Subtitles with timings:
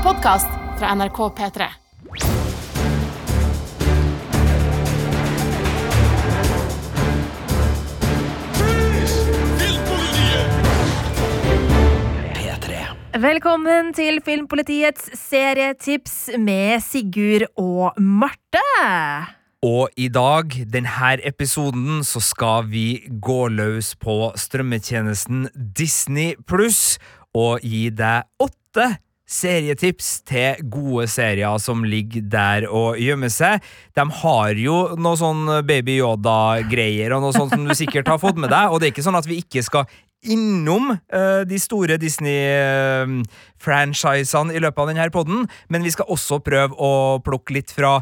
[0.00, 0.48] En podkast
[0.80, 1.66] fra NRK P3.
[13.20, 18.64] Velkommen til Filmpolitiets serietips med Sigurd og Marte.
[19.60, 26.96] Og i dag, denne episoden, så skal vi gå løs på strømmetjenesten Disney pluss
[27.36, 28.94] og gi deg åtte
[29.30, 33.62] serietips til gode serier som ligger der og gjemmer seg.
[33.94, 38.40] De har jo noe sånn Baby Yoda-greier og noe sånt som du sikkert har fått
[38.40, 39.84] med deg, og det er ikke sånn at vi ikke skal
[40.20, 46.40] innom uh, de store Disney-franchisene uh, i løpet av denne podden, men vi skal også
[46.44, 47.92] prøve å plukke litt fra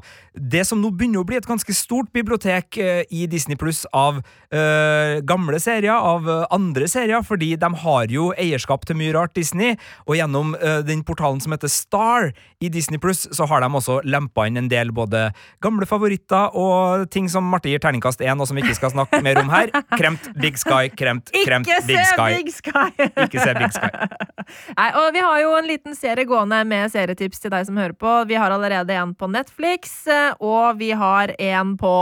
[0.41, 4.23] det som nå begynner å bli et ganske stort bibliotek uh, i Disney Pluss av
[4.49, 6.25] gamle serier, av
[6.55, 9.75] andre serier, fordi de har jo eierskap til mye rart Disney,
[10.09, 10.55] og gjennom
[10.89, 12.31] den portalen som heter Star
[12.65, 15.27] i Disney Pluss, så har de også lempa inn en del både
[15.61, 19.21] gamle favoritter og ting som Marte gir terningkast én, og som vi ikke skal snakke
[19.25, 19.71] mer om her.
[19.93, 22.31] Kremt Big Sky, kremt, kremt Big Sky.
[22.39, 22.89] Big Sky.
[23.27, 23.91] Ikke se Big Sky.
[24.79, 27.97] Nei, og vi har jo en liten serie gående med serietips til deg som hører
[27.99, 28.15] på.
[28.31, 30.01] Vi har allerede en på Netflix,
[30.39, 31.95] og vi har en på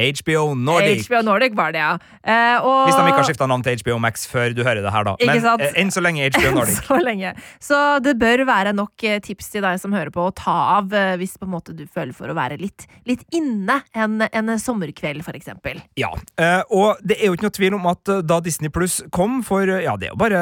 [0.00, 1.06] HBO Nordic.
[1.06, 1.94] HBO Nordic var det, ja.
[2.20, 2.88] Eh, og...
[2.88, 5.14] Hvis de ikke har skifta navn til HBO Max før du hører det her, da.
[5.20, 6.80] Men eh, enn så lenge HBO Nordic.
[6.86, 7.34] så lenge.
[7.62, 10.94] Så det bør være nok eh, tips til deg som hører på, å ta av
[10.96, 14.54] eh, hvis på en måte du føler for å være litt, litt inne en, en
[14.60, 15.78] sommerkveld, eksempel.
[16.00, 19.00] Ja, eh, og det er jo ikke noe tvil om at eh, da Disney Pluss
[19.14, 20.40] kom for ja, det er jo bare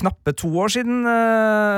[0.00, 1.02] knappe to år siden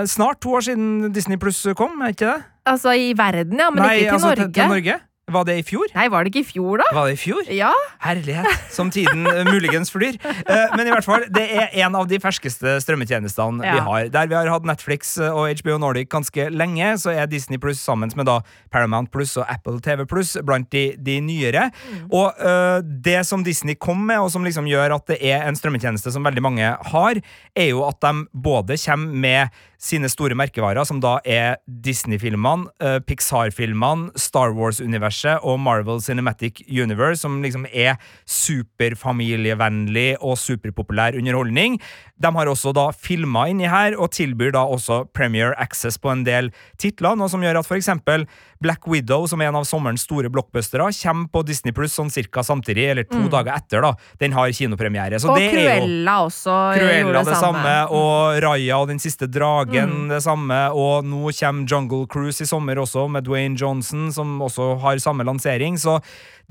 [0.08, 2.40] Snart to år siden Disney Pluss kom, er ikke det?
[2.68, 4.44] Altså i verden, ja, men Nei, ikke til altså, Norge.
[4.44, 4.98] Til, til Norge.
[5.32, 5.88] Var det i fjor?
[5.96, 6.86] Nei, var det ikke i fjor, da?
[6.94, 7.48] Var det i fjor?
[7.54, 7.70] Ja.
[8.04, 10.18] Herlighet, som tiden uh, muligens flyr.
[10.22, 13.74] Uh, men i hvert fall, det er en av de ferskeste strømmetjenestene Ja.
[13.78, 14.08] vi har.
[14.14, 17.80] Der vi har hatt Netflix uh, og HBO Nordic ganske lenge, så er Disney Pluss
[17.82, 18.40] sammen med da
[18.72, 21.68] Paramount Pluss og Apple TV Pluss blant de, de nyere.
[22.10, 25.56] Og uh, det som Disney kom med, og som liksom gjør at det er en
[25.58, 27.22] strømmetjeneste som veldig mange har,
[27.56, 32.98] er jo at de både kommer med sine store merkevarer, som da er Disney-filmene, uh,
[33.02, 37.98] Pixar-filmene, Star Wars-universet og Marvel Cinematic Universe, som liksom er
[38.30, 41.80] superfamilievennlig og superpopulær underholdning.
[42.22, 46.22] De har også da filma inni her, og tilbyr da også Premier Access på en
[46.26, 48.28] del titler, noe som gjør at for eksempel
[48.62, 52.44] Black Widow, som er en av sommerens store blockbustere, kommer på Disney Pluss sånn cirka
[52.46, 53.92] samtidig, eller to dager etter, da.
[54.22, 55.18] Den har kinopremiere.
[55.18, 59.02] Så Og det er Cruella også eh, Cruella gjorde det samme, og Raya og Den
[59.02, 59.26] siste
[59.72, 64.40] dragen det samme, og nå kommer Jungle Cruise i sommer også, med Dwayne Johnson, som
[64.44, 65.98] også har samme lansering, så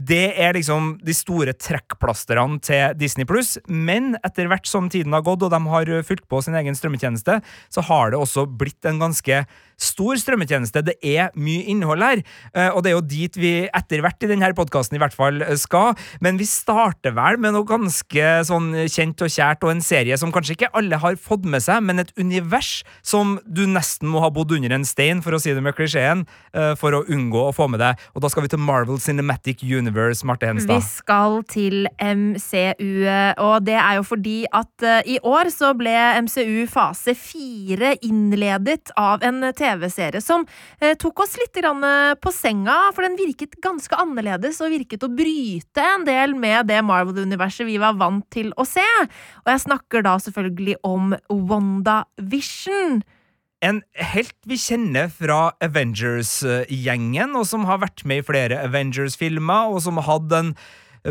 [0.07, 5.25] det er liksom de store trekkplasterne til Disney Pluss, men etter hvert som tiden har
[5.25, 9.01] gått, og de har fulgt på sin egen strømmetjeneste, så har det også blitt en
[9.01, 9.43] ganske
[9.81, 10.83] stor strømmetjeneste.
[10.85, 12.21] Det er mye innhold her,
[12.53, 15.41] eh, og det er jo dit vi etter hvert i denne podkasten i hvert fall
[15.59, 20.17] skal, men vi starter vel med noe ganske sånn kjent og kjært, og en serie
[20.19, 24.21] som kanskje ikke alle har fått med seg, men et univers som du nesten må
[24.23, 27.47] ha bodd under en stein, for å si det med klisjeen, eh, for å unngå
[27.47, 27.99] å få med deg.
[28.15, 29.90] Og da skal vi til Marvel Cinematic Universe,
[30.27, 33.05] Marte Vi skal til MCU,
[33.43, 35.93] og det er jo fordi at eh, i år så ble
[36.25, 40.45] MCU fase fire innledet av en TV-serie som
[40.79, 45.05] eh, tok oss litt grann eh, på senga, for den virket ganske annerledes og virket
[45.05, 48.87] å bryte en del med det Marvel-universet vi var vant til å se.
[49.43, 53.01] Og jeg snakker da selvfølgelig om WandaVision.
[53.61, 59.83] En helt vi kjenner fra Avengers-gjengen, og som har vært med i flere Avengers-filmer, og
[59.85, 60.53] som hadde en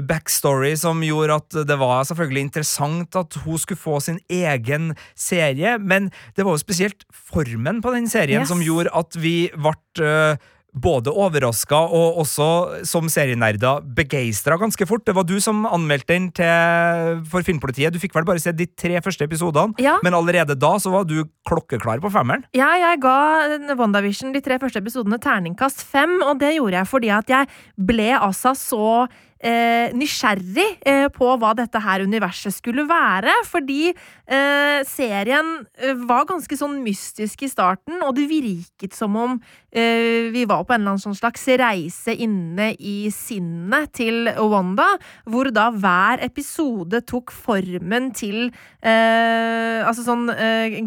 [0.07, 5.77] backstory som gjorde at det var selvfølgelig interessant at hun skulle få sin egen serie,
[5.83, 8.49] men det var jo spesielt formen på den serien Yes.
[8.53, 9.75] som gjorde at vi ble
[10.07, 10.37] øh,
[10.75, 15.05] både overraska og også som serienerder begeistra ganske fort.
[15.07, 17.93] Det var du som anmeldte den til, for Filmpolitiet.
[17.95, 19.99] Du fikk vel bare se de tre første episodene, Ja.
[20.05, 22.45] men allerede da så var du klokkeklar på femmeren.
[22.55, 27.11] Ja, jeg ga WandaVision de tre første episodene terningkast fem, og det gjorde jeg fordi
[27.11, 29.09] at jeg ble altså så
[29.41, 33.33] eh, nysgjerrig eh, på hva dette her universet skulle være.
[33.49, 39.39] Fordi eh, serien eh, var ganske sånn mystisk i starten, og det virket som om
[39.73, 44.93] eh, vi var på en eller annen sånn slags reise inne i sinnet til Wanda,
[45.31, 48.51] hvor da hver episode tok formen til
[48.81, 50.31] altså sånn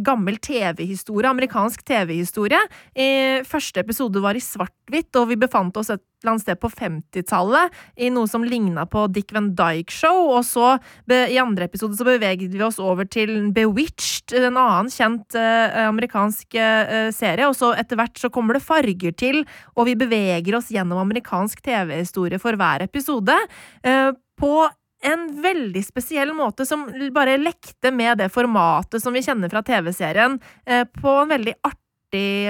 [0.06, 2.60] gammel TV-historie, amerikansk TV-historie.
[3.48, 7.74] Første episode var i svart-hvitt, og vi befant oss et eller annet sted på 50-tallet,
[8.00, 10.76] i noe som ligna på Dick Van Dyke Show, og så
[11.12, 16.56] i andre episode så beveget vi oss over til Bewitched, en annen kjent eh, amerikansk
[16.60, 19.44] eh, serie, og så etter hvert så kommer det farger til,
[19.76, 23.36] og vi beveger oss gjennom amerikansk TV-historie for hver episode.
[23.84, 24.56] Eh, på
[25.04, 30.40] en veldig spesiell måte som bare lekte med det formatet som vi kjenner fra TV-serien,
[30.66, 31.83] eh, på en veldig artig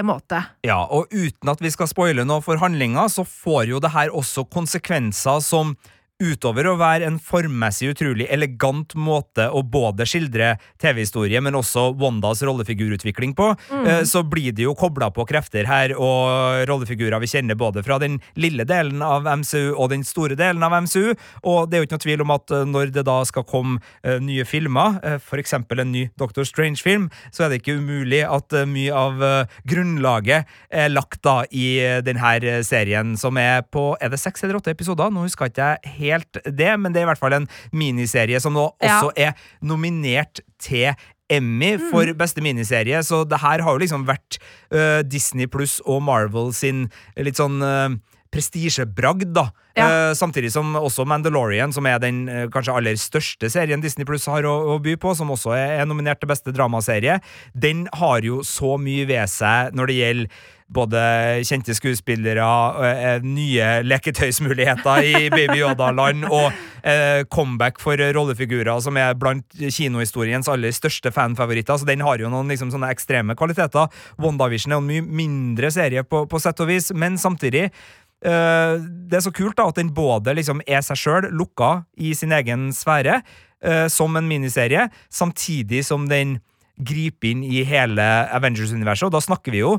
[0.06, 0.42] måte.
[0.66, 4.14] Ja, og uten at vi skal spoile noe for handlinga, så får jo det her
[4.14, 5.76] også konsekvenser som
[6.24, 12.44] Utover å være en formmessig utrolig elegant måte å både skildre TV-historie, men også Wandas
[12.46, 13.88] rollefigurutvikling på, Mm.
[13.88, 17.98] eh, så blir det jo kobla på krefter her, og rollefigurer vi kjenner både fra
[17.98, 21.16] den lille delen av MCU og den store delen av MCU.
[21.44, 23.80] Og det er jo ikke noe tvil om at eh, når det da skal komme
[24.04, 25.54] eh, nye filmer, f.eks.
[25.54, 31.22] en ny Doctor Strange-film, så er det ikke umulig at mye av grunnlaget er lagt
[31.24, 35.10] da i denne serien, som er på Er det seks eller åtte episoder?
[35.10, 36.03] Nå husker ikke jeg helt
[36.46, 39.00] det, men det er i hvert fall en miniserie som nå Ja.
[39.00, 40.94] også er nominert til
[41.32, 44.38] Emmy for beste miniserie, så det her har jo liksom vært
[44.76, 47.96] uh, Disney pluss og Marvel sin litt sånn øh,
[48.34, 49.48] prestisjebragd, da.
[49.78, 49.86] Ja.
[49.86, 54.28] Eh, samtidig som også Mandalorian, som er den eh, kanskje aller største serien Disney Pluss
[54.30, 57.20] har å, å by på, som også er, er nominert til beste dramaserie,
[57.54, 60.44] den har jo så mye ved seg når det gjelder
[60.74, 61.00] både
[61.46, 62.46] kjente skuespillere,
[62.88, 66.50] eh, nye leketøysmuligheter i Baby Yoda-land og
[66.82, 71.78] eh, comeback for rollefigurer som er blant kinohistoriens aller største fanfavoritter.
[71.78, 73.92] Så den har jo noen liksom, sånne ekstreme kvaliteter.
[74.22, 77.74] WandaVision er en mye mindre serie på, på sett og vis, men samtidig eh,
[78.24, 82.32] det er så kult da at den både liksom er seg sjøl, lukka i sin
[82.36, 83.22] egen sfære,
[83.64, 86.38] eh, som en miniserie, samtidig som den
[86.80, 89.10] griper inn i hele Avengers-universet.
[89.10, 89.76] Og da snakker vi jo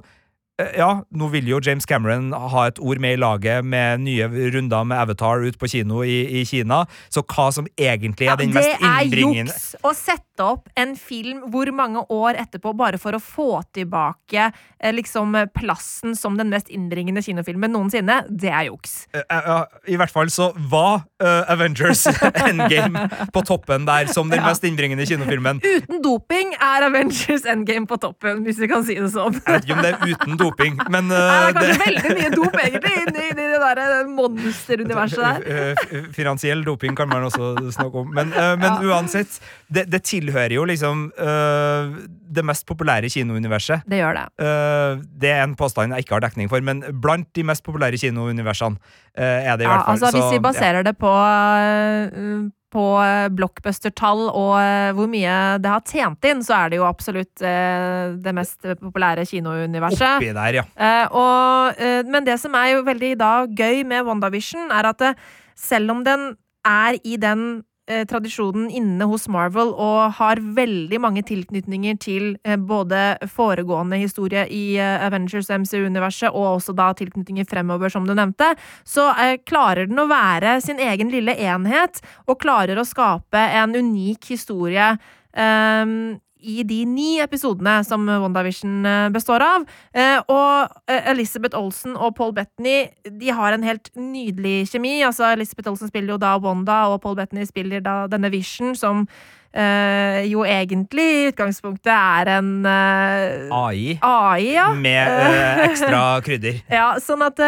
[0.61, 4.29] eh, ja, nå vil jo James Cameron ha et ord med i laget med nye
[4.55, 8.55] runder med Avatar ut på kino i, i Kina, så hva som egentlig er den
[8.55, 12.99] mest innbringende det er juks å sette opp en film hvor mange år etterpå bare
[12.99, 18.23] for å få tilbake eh, liksom plassen som den mest innbringende kinofilmen noensinne.
[18.29, 19.07] Det er juks.
[19.15, 19.65] Eh, eh,
[19.95, 22.05] I hvert fall så var Avengers
[22.49, 25.63] Endgame på toppen der som den mest innbringende kinofilmen.
[25.65, 29.39] Uten doping er Avengers Endgame på toppen, hvis vi kan si det sånn.
[29.39, 32.17] Jeg vet ikke om det er uten doping, men Nei, det er kanskje det- veldig
[32.19, 36.11] mye dop, egentlig, inni, inni det der monsteruniverset der.
[36.17, 38.13] Finansiell doping kan man også snakke om.
[38.15, 41.95] Men, men uansett, det, det tilhører jo liksom eh,
[42.35, 43.85] det mest populære kinouniverset.
[43.87, 44.27] Det gjør det.
[44.41, 48.01] Uh, det er en påstand jeg ikke har dekning for, men blant de mest populære
[48.01, 49.93] kinouniversene uh, er det i Ja, hvert fall.
[49.95, 50.45] altså, hvis vi vi ja.
[50.49, 56.41] baserer det på, uh, på øh, blockbuster-tall og øh, hvor mye det har tjent inn,
[56.43, 60.17] så er det jo absolutt øh, det mest populære kinouniverset.
[60.17, 60.65] Oppi der, ja.
[60.75, 65.07] Eh, og, eh, men det som er jo veldig da gøy med WandaVision, er at
[65.07, 65.15] eh,
[65.55, 66.33] selv om den
[66.67, 72.57] er i den eh, tradisjonen inne hos Marvel og har veldig mange tilknytninger til eh,
[72.57, 78.55] både foregående historie i eh, Avengers MCU-universet og også da tilknytninger fremover, som du nevnte,
[78.89, 83.77] så eh, klarer den å være sin egen lille enhet og klarer å skape en
[83.77, 84.95] unik historie.
[85.35, 85.97] Eh,
[86.45, 89.67] i de ni episodene som WandaVision eh, består av.
[89.97, 94.99] Eh, og eh, Elizabeth Olsen og Paul Bettany de har en helt nydelig kjemi.
[95.07, 99.09] Altså Elizabeth Olsen spiller jo da Wanda, og Paul Bettany spiller da denne Vision, som
[99.55, 104.65] Uh, jo egentlig i utgangspunktet er en uh, AI AI, ja.
[104.75, 106.59] med uh, ekstra krydder.
[106.75, 107.39] Ja, sånn at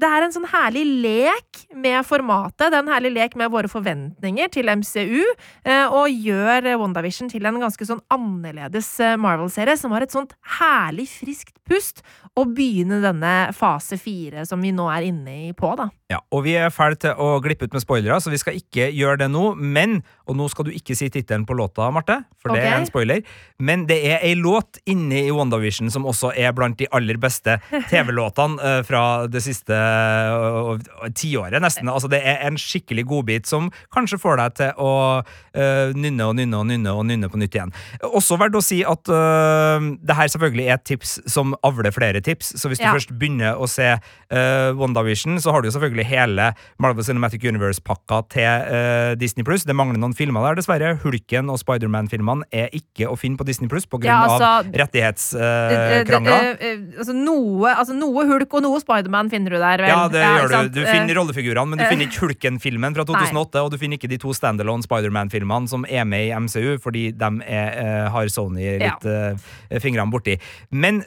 [0.00, 2.68] det er en sånn herlig lek med formatet.
[2.68, 5.22] Det er en herlig lek med våre forventninger til MCU,
[5.66, 10.36] eh, og gjør WandaVision til en ganske sånn annerledes eh, Marvel-serie, som har et sånt
[10.58, 12.02] herlig friskt pust,
[12.36, 15.88] å begynne denne fase fire som vi nå er inne i på, da.
[16.12, 18.90] Ja, og vi er ferdig til å glippe ut med spoilere, så vi skal ikke
[18.94, 19.48] gjøre det nå.
[19.56, 22.86] Men, og nå skal du ikke si tittelen på låta, Marte, for det er en
[22.88, 23.22] spoiler.
[23.62, 27.56] Men det er ei låt inne i WandaVision som også er blant de aller beste
[27.92, 30.74] TV-låtene eh, fra det siste uh,
[31.16, 31.88] tiåret, nesten.
[31.92, 34.90] Altså, det er en skikkelig godbit som kanskje får deg til å
[35.22, 37.74] uh, nynne og nynne og nynne og nynne på nytt igjen.
[38.10, 42.22] Også verdt å si at uh, det her selvfølgelig er et tips som avler flere
[42.24, 42.90] tips, så hvis Ja.
[42.92, 46.50] du først begynner å se uh, WandaVision, så har du jo selvfølgelig hele
[46.82, 49.64] Marvel Cinematic Universe-pakka til uh, Disney Pluss.
[49.66, 50.94] Det mangler noen filmer der, dessverre.
[51.02, 54.06] Hulken og Spiderman-filmene er ikke å finne på Disney Pluss pga.
[54.08, 56.48] Ja, altså, rettighetskrangler.
[56.56, 59.84] eh, altså, noe, altså noe hulk og noe Spiderman finner du der.
[59.84, 59.90] vel.
[59.92, 60.72] Ja, det ja, gjør sant?
[60.72, 60.80] du.
[60.80, 64.20] Du finner rollefigurene, men du finner ikke Hulken-filmen fra 2008, og du finner ikke de
[64.22, 69.08] to standalone Spiderman-filmene som er med i MCU, fordi de er, uh, har Sony litt
[69.08, 70.38] uh, fingrene borti.
[70.70, 71.02] Men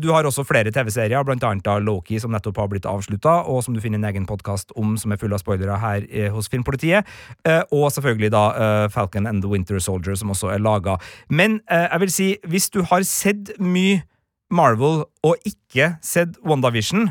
[0.00, 3.62] du har også flere TV-serier, blant annet da Loki, som nettopp har blitt avslutta, og
[3.64, 7.06] som du finner en egen podkast om, som er full av spoilere her hos Filmpolitiet.
[7.74, 10.96] Og selvfølgelig da eh, Falcon and the Winter Soldier, som også er laga.
[11.30, 14.02] Men eh, jeg vil si, hvis du har sett mye
[14.50, 17.08] Marvel og ikke sett WandaVision,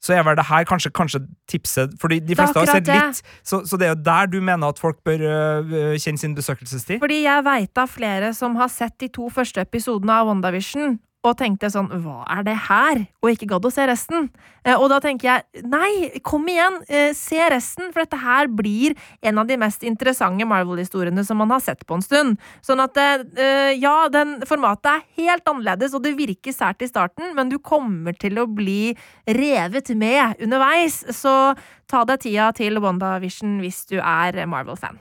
[0.00, 1.18] så er vel det her kanskje, kanskje
[1.48, 4.72] tipset Fordi de fleste har sett litt, så, så det er jo der du mener
[4.72, 7.02] at folk bør øh, kjenne sin besøkelsestid?
[7.02, 10.96] Fordi jeg veit av flere som har sett de to første episodene av WandaVision
[11.26, 13.02] og tenkte sånn Hva er det her?
[13.20, 14.30] Og ikke gadd å se resten.
[14.64, 18.96] Eh, Og da tenker jeg nei, kom igjen, eh, se resten, for dette her blir
[19.22, 22.38] en av de mest interessante Marvel-historiene som man har sett på en stund.
[22.64, 27.34] Sånn at eh, ja, den formatet er helt annerledes, og det virker sært i starten,
[27.36, 28.94] men du kommer til å bli
[29.26, 31.04] revet med underveis.
[31.12, 31.54] Så
[31.90, 34.98] ta deg tida til WandaVision hvis du er Marvel-fan.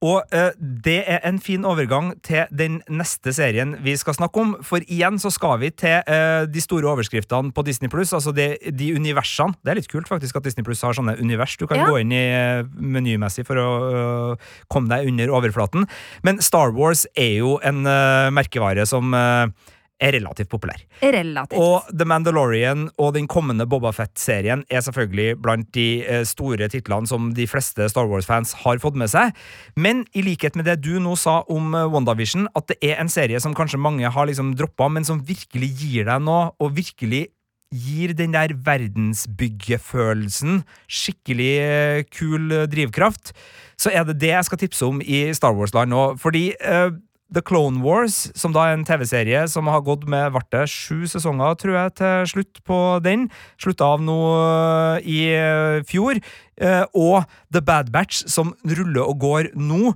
[0.00, 0.54] Og eh,
[0.84, 4.54] det er en fin overgang til den neste serien vi skal snakke om.
[4.64, 8.54] For igjen så skal vi til eh, de store overskriftene på Disney Pluss, altså de,
[8.72, 9.52] de universene.
[9.60, 11.88] Det er litt kult faktisk at Disney Pluss har sånne univers du kan Ja.
[11.90, 15.84] gå inn i øh, menymessig for å øh, komme deg under overflaten.
[16.24, 19.52] Men Star Wars er jo en øh, merkevare som øh,
[20.00, 20.80] er relativt populær.
[21.02, 21.60] Relativt.
[21.60, 27.10] Og The Mandalorian og den kommende Boba Fett-serien er selvfølgelig blant de eh, store titlene
[27.10, 29.34] som de fleste Star Wars-fans har fått med seg.
[29.76, 33.12] Men i likhet med det du nå sa om eh, WandaVision, at det er en
[33.12, 37.28] serie som kanskje mange har liksom droppa, men som virkelig gir deg noe, og virkelig
[37.70, 43.32] gir den der verdensbyggefølelsen skikkelig eh, kul drivkraft,
[43.80, 46.16] så er det det jeg skal tipse om i Star Wars-land nå.
[46.20, 46.90] Fordi eh,
[47.34, 51.54] The Clone Wars, som da er en TV-serie som har gått med vart sju sesonger,
[51.60, 53.28] tror jeg, til slutt på den.
[53.60, 56.18] Slutta av nå øh, i øh, fjor.
[56.60, 57.22] Eh, og
[57.54, 59.94] The Bad Batch, som ruller og går nå.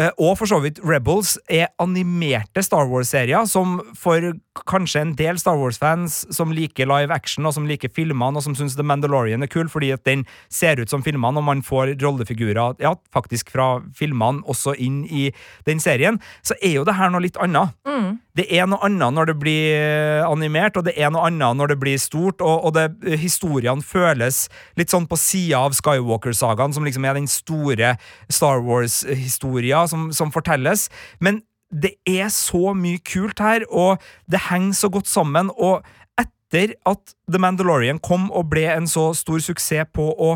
[0.00, 4.32] Eh, og for så vidt Rebels er animerte Star Wars-serier, som for
[4.66, 8.56] kanskje en del Star Wars-fans som liker live action, og som liker filmene, og som
[8.58, 11.94] syns The Mandalorian er kul, fordi at den ser ut som filmene, og man får
[12.02, 15.28] rollefigurer ja, faktisk fra filmene også inn i
[15.68, 17.76] den serien, så er jo det her noe litt annet.
[17.86, 18.18] Mm.
[18.38, 21.74] Det er noe annet når det blir eh, animert, og det er noe annet når
[21.74, 22.88] det blir stort, og, og det,
[23.22, 27.94] historiene føles litt sånn på sida av Skywalker-sagaen, som liksom er den store
[28.30, 30.88] Star Wars-historia som, som fortelles.
[31.22, 35.86] Men det er så mye kult her, og det henger så godt sammen, og
[36.20, 40.34] etter at The Mandalorian kom og ble en så stor suksess på å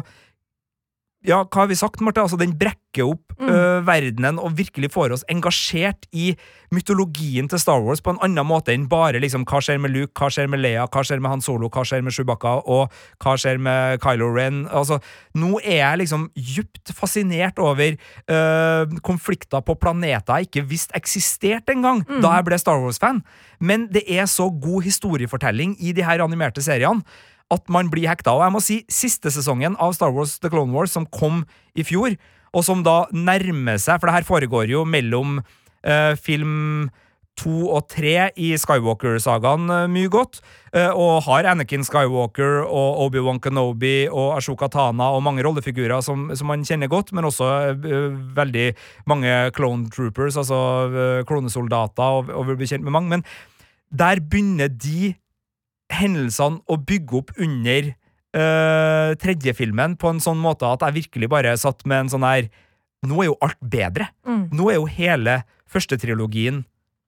[1.24, 2.20] ja, hva har vi sagt, Marte?
[2.24, 3.48] Altså, den brekker opp Mm.
[3.50, 6.36] ø, verdenen og virkelig får oss engasjert i
[6.70, 10.14] mytologien til Star Wars på en annen måte enn bare liksom, hva skjer med Luke,
[10.14, 13.34] hva skjer med Leia, hva skjer med Han Solo, hva skjer med Chewbacca, og hva
[13.34, 14.62] skjer med Kylo Ren.
[14.70, 15.00] Altså,
[15.34, 17.96] nå er jeg liksom djupt fascinert over
[18.30, 18.38] ø,
[19.02, 23.24] konflikter på planeter jeg ikke visste eksisterte engang da jeg ble Star Wars-fan.
[23.58, 27.02] Men det er så god historiefortelling i de her animerte seriene
[27.52, 28.34] at man blir hekta.
[28.34, 31.44] Og jeg må si, siste sesongen av Star Wars The Clone Wars, som kom
[31.76, 32.16] i fjor,
[32.54, 35.40] og som da nærmer seg For det her foregår jo mellom
[35.82, 36.86] eh, film
[37.38, 40.38] to og tre i Skywalker-sagaen eh, mye godt,
[40.74, 46.28] eh, og har Anakin Skywalker og Obi-Wan Kenobi og Ashoka Tana og mange rollefigurer som,
[46.38, 48.68] som man kjenner godt, men også uh, veldig
[49.10, 50.60] mange clone troopers, altså
[50.94, 53.16] uh, klonesoldater, og, og vil bli kjent med mange.
[53.16, 53.26] Men
[53.90, 55.14] der begynner de
[55.98, 61.30] hendelsene å bygge opp under øh, tredje filmen på en sånn måte at jeg virkelig
[61.32, 62.52] bare satt med en sånn her
[63.04, 64.06] Nå er jo alt bedre.
[64.24, 64.46] Mm.
[64.56, 65.34] Nå er jo hele
[65.68, 66.62] førstetrilogien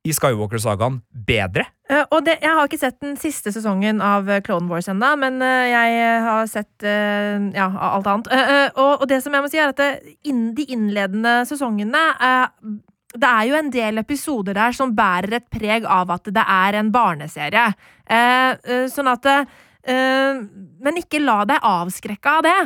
[0.07, 1.67] i Skywalker-sagaen bedre.
[1.91, 5.13] Uh, og det, jeg har ikke sett den siste sesongen av eh, Clone Wars ennå,
[5.23, 8.31] men uh, jeg har sett uh, ja, alt annet.
[8.83, 12.03] Og, og det som jeg må si, er at det, inn, de innledende sesongene
[13.21, 16.81] det er jo en del episoder der som bærer et preg av at det er
[16.81, 17.69] en barneserie.
[18.07, 19.43] Eh, eh, sånn at eh,
[19.87, 22.61] Men ikke la deg avskrekke av det.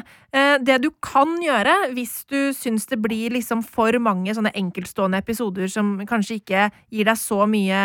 [0.64, 5.68] Det du kan gjøre hvis du syns det blir liksom for mange sånne enkeltstående episoder
[5.68, 7.82] som kanskje ikke gir deg så mye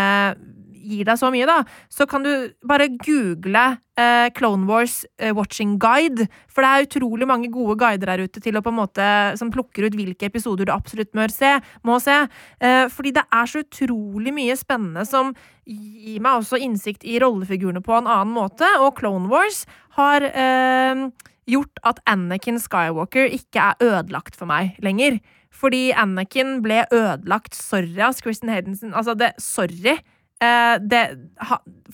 [0.86, 1.62] gir deg så mye, da,
[1.92, 2.32] så kan du
[2.68, 3.66] bare google
[4.00, 6.28] eh, Clone Wars eh, Watching Guide.
[6.52, 9.52] For det er utrolig mange gode guider der ute til å på en måte som
[9.54, 11.56] plukker ut hvilke episoder du absolutt må se.
[11.88, 12.18] Må se.
[12.60, 15.34] Eh, fordi det er så utrolig mye spennende som
[15.66, 18.70] gir meg også innsikt i rollefigurene på en annen måte.
[18.84, 19.64] Og Clone Wars
[19.98, 21.08] har eh,
[21.50, 25.20] gjort at Anakin Skywalker ikke er ødelagt for meg lenger.
[25.56, 27.56] Fordi Anakin ble ødelagt.
[27.56, 28.94] Sorry, ass, Kristen Haydensen.
[28.94, 30.00] Altså, det Sorry.
[30.46, 31.04] Eh, det,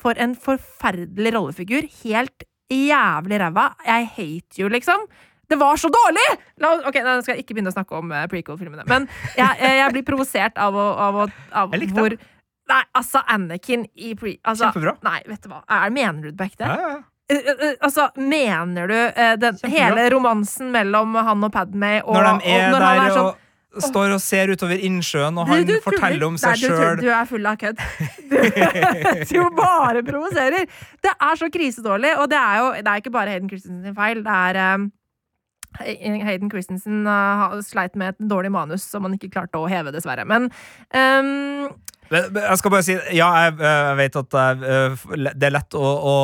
[0.01, 1.88] for en forferdelig rollefigur.
[2.03, 3.72] Helt jævlig ræva.
[3.88, 5.08] Jeg hate you, liksom.
[5.51, 6.27] Det var så dårlig!
[6.63, 9.79] La, ok, Nå skal jeg ikke begynne å snakke om uh, prequel-filmene, men jeg, jeg,
[9.81, 11.25] jeg, blir provosert av, å, av, å,
[11.60, 12.15] av hvor
[12.72, 14.38] Nei, altså, Anakin i pre...
[14.48, 14.93] Altså, Kjempebra.
[15.03, 15.60] Nei, vet du hva.
[15.67, 16.70] Er, mener du det på ekte?
[16.70, 17.01] Ja, ja, ja.
[17.31, 19.72] Eh, eh, altså, mener du eh, den, Kjempebra.
[19.75, 23.15] hele romansen mellom han og Padme og, Når de er og når han der er
[23.17, 26.65] sånn og står og ser utover innsjøen, og han du du, forteller om seg du
[26.67, 27.79] sjøl Du er full av kødd.
[28.27, 28.35] Du,
[29.31, 30.65] du bare provoserer.
[31.01, 33.95] Det er så krisedårlig, og det er jo det er ikke bare Hayden Christensen sin
[33.95, 34.23] feil.
[34.25, 34.89] Det er um,
[36.27, 40.25] Hayden Christensen uh, sleit med et dårlig manus som han ikke klarte å heve, dessverre.
[40.27, 40.49] Men
[40.91, 41.71] um,
[42.11, 46.15] Jeg skal bare si Ja, jeg, jeg vet at jeg, det er lett å, å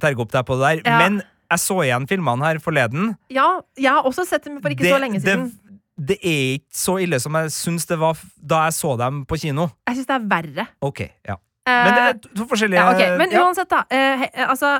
[0.00, 1.02] terge opp deg på det der, Ja.
[1.04, 3.14] men jeg så igjen filmene her forleden.
[3.32, 3.46] ja,
[3.80, 5.46] jeg har også sett dem for ikke så lenge siden.
[5.48, 5.67] Det,
[5.98, 9.38] det er ikke så ille som jeg syns det var da jeg så dem på
[9.42, 9.68] kino.
[9.88, 10.66] Jeg syns det er verre.
[10.86, 11.36] Ok, ja.
[11.68, 13.16] Men det Eh, er to forskjellige Ja, okay.
[13.18, 13.82] Men uansett, da.
[13.92, 14.70] Uh, he- altså,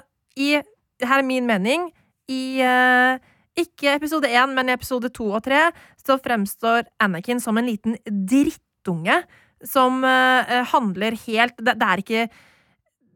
[0.41, 0.55] i,
[1.03, 1.91] her er min mening.
[2.33, 3.19] I uh,
[3.59, 5.67] ikke episode én, men i episode to og tre
[6.07, 9.19] så fremstår Anakin som en liten drittunge
[9.67, 12.29] som eh, handler helt det, det er ikke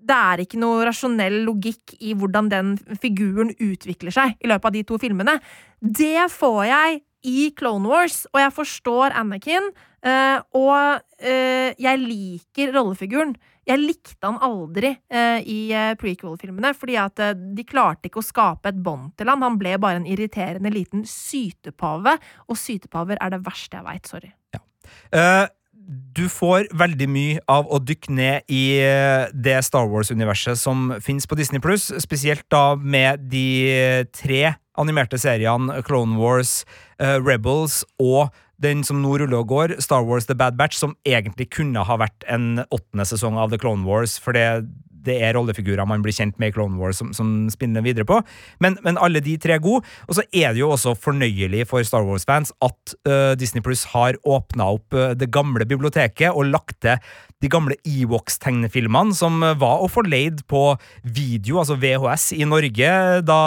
[0.03, 4.75] det er ikke noe rasjonell logikk i hvordan den figuren utvikler seg i løpet av
[4.75, 5.37] de to filmene.
[5.79, 6.99] Det får jeg
[7.29, 9.71] i Clone Wars, og jeg forstår Anakin.
[10.03, 13.37] eh, og eh, jeg liker rollefiguren.
[13.67, 15.59] Jeg likte han aldri eh, i
[16.01, 17.21] prequel-filmene, fordi at
[17.55, 19.45] de klarte ikke å skape et bånd til han.
[19.47, 22.17] Han ble bare en irriterende liten sytepave,
[22.51, 24.11] og sytepaver er det verste jeg veit.
[24.11, 24.33] Sorry.
[25.15, 25.47] Eh,
[26.13, 31.27] du får veldig mye av å dykke ned i eh, det Star Wars-universet som finnes
[31.29, 36.63] på Disney Pluss, spesielt da med de tre animerte seriene Clone Wars,
[37.03, 40.95] uh, Rebels og den som nå ruller og går, Star Wars The Bad Batch, som
[41.09, 44.69] egentlig kunne ha vært en åttende sesong av The Clone Wars, for det,
[45.07, 48.21] det er rollefigurer man blir kjent med i Clone Wars som, som spinner videre på.
[48.63, 49.87] Men, men alle de tre er gode.
[50.09, 54.19] Og så er det jo også fornøyelig for Star Wars-fans at uh, Disney Pluss har
[54.23, 57.01] åpna opp uh, det gamle biblioteket og lagt til
[57.43, 60.63] de gamle Ewoks-tegnefilmene som eh, var å få leid på
[61.03, 62.93] video, altså VHS, i Norge
[63.27, 63.41] da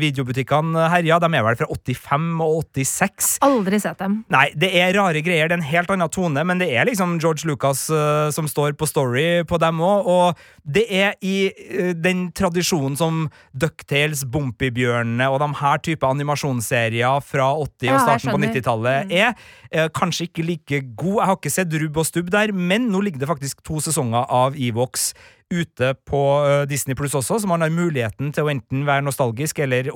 [0.00, 1.18] videobutikkene herja.
[1.22, 3.30] De er vel fra 85 og 86.
[3.46, 4.20] Aldri sett dem.
[4.32, 5.48] Nei, det er rare greier.
[5.48, 8.76] Det er en helt annen tone, men det er liksom George Lucas uh, som står
[8.78, 10.10] på story på dem òg.
[10.10, 13.22] Og det er i uh, den tradisjonen som
[13.56, 19.34] Ducktales, Bompibjørnene og de her type animasjonsserier fra 80- og Ja, starten på 90-tallet er.
[19.70, 21.16] Uh, kanskje ikke like god.
[21.20, 24.26] Jeg har ikke sett rubb og stubb der, men nå ligger det faktisk to sesonger
[24.26, 25.12] av Evox
[25.50, 29.62] ute på eh, Disney Pluss også, så man har muligheten til å enten være nostalgisk
[29.64, 29.90] eller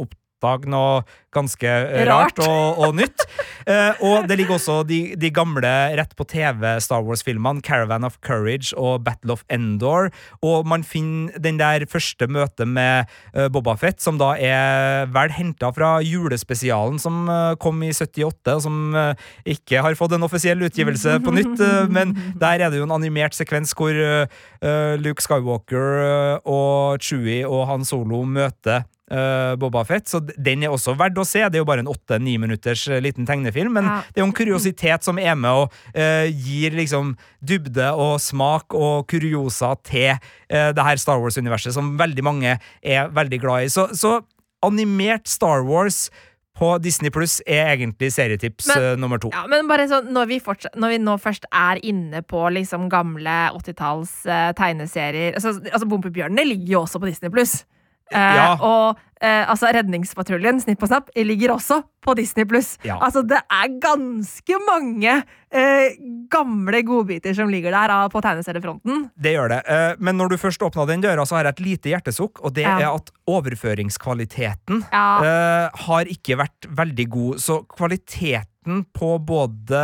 [0.44, 1.04] oppdage noe
[1.34, 2.46] ganske eh, rart, Rart.
[2.46, 3.24] og, og nytt.
[3.64, 8.18] Eh, og det ligger også de, de gamle rett på TV Star Wars-filmene, Caravan of
[8.20, 10.10] Courage og Battle of Endor.
[10.44, 15.32] Og man finner den der første møtet med uh, Boba Fett, som da er vel
[15.32, 19.16] henta fra julespesialen som uh, kom i 78, og som uh,
[19.48, 21.56] ikke har fått en offisiell utgivelse på nytt.
[21.64, 22.12] eh, men
[22.44, 24.26] der er det jo en animert sekvens hvor eh,
[24.60, 30.64] eh, Luke Skywalker eh, og Chewie og Han Solo møter uh, Boba Fett, så den
[30.64, 31.42] er også verdt å se.
[31.48, 34.00] Det er jo bare en åtte-ni minutters eh, liten tegnefilm, men Ja.
[34.08, 37.14] det er jo en kuriositet som er med og uh, gir liksom
[37.44, 43.10] dybde og smak og kuriosa til uh, det her Star Wars-universet, som veldig mange er
[43.12, 43.72] veldig glad i.
[43.72, 44.20] Så, så
[44.64, 46.08] animert Star Wars
[46.54, 49.30] på Disney Pluss er egentlig serietips Men- uh, nummer to.
[49.34, 50.30] Ja, men bare sånn, når
[50.76, 56.46] når vi nå først er inne på liksom gamle 80-talls uh, tegneserier altså, altså Bompebjørnene
[56.46, 57.64] ligger jo også på Disney Pluss.
[58.12, 58.54] Ja.
[58.60, 62.74] Og eh, altså Redningspatruljen, Snipp og Snapp, ligger også på Disney Pluss.
[62.84, 62.98] Ja.
[63.02, 65.14] Altså, det er ganske mange
[65.50, 65.96] eh,
[66.30, 69.06] gamle godbiter som ligger der ah, på tegneseriefronten.
[69.16, 69.60] Det gjør det.
[69.66, 72.52] Eh, Men når du først åpna den døra, så har jeg et lite hjertesukk, og
[72.54, 72.76] det Ja.
[72.78, 77.40] er at overføringskvaliteten eh, har ikke vært veldig god.
[77.40, 78.50] Så kvaliteten
[78.96, 79.80] på både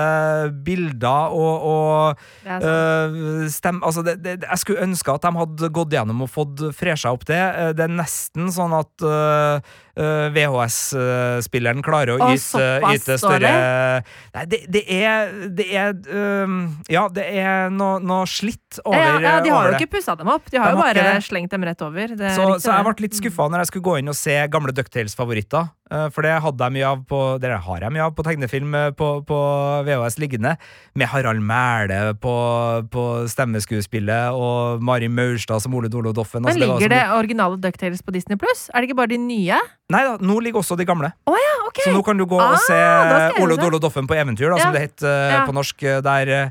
[0.66, 5.94] bilder og, og eh, stem, altså det, det, Jeg skulle ønske at de hadde gått
[5.94, 7.40] gjennom og fått fresha opp det.
[7.40, 9.06] Eh, det er nesten sånn at
[9.96, 13.52] VHS-spilleren klarer å Å, yte, yte større
[14.34, 15.92] Nei, det, det er Det er
[16.44, 20.14] um, Ja, det er noe, no slitt over, ja, ja, de har jo ikke pussa
[20.18, 20.46] dem opp.
[20.52, 22.12] De har De jo bare har slengt dem rett over.
[22.14, 24.36] Det er Så, så jeg ble litt skuffa når jeg skulle gå inn og se
[24.52, 25.66] gamle Ducktales-favoritter.
[25.90, 28.76] eh, For det hadde jeg mye av på Det har jeg mye av på tegnefilm
[28.78, 29.40] eh, på, på
[29.88, 30.54] VHS liggende.
[30.94, 32.36] Med Harald Mæle på,
[32.94, 36.44] på stemmeskuespillet og Mari Maurstad som Ole Dolo Doffen.
[36.44, 38.68] Men Altså, var ligger det originale Ducktales på Disney Pluss?
[38.70, 39.58] Er det ikke bare de nye?
[39.90, 41.10] Nei da, nå ligger også de gamle.
[41.26, 41.80] Ja, ok!
[41.84, 42.76] Så nå kan du gå Ah, og se
[43.42, 43.82] Ole Dole det.
[43.82, 45.82] Doffen på eventyr, da, som det het uh, på norsk.
[45.82, 46.50] eh, Der uh,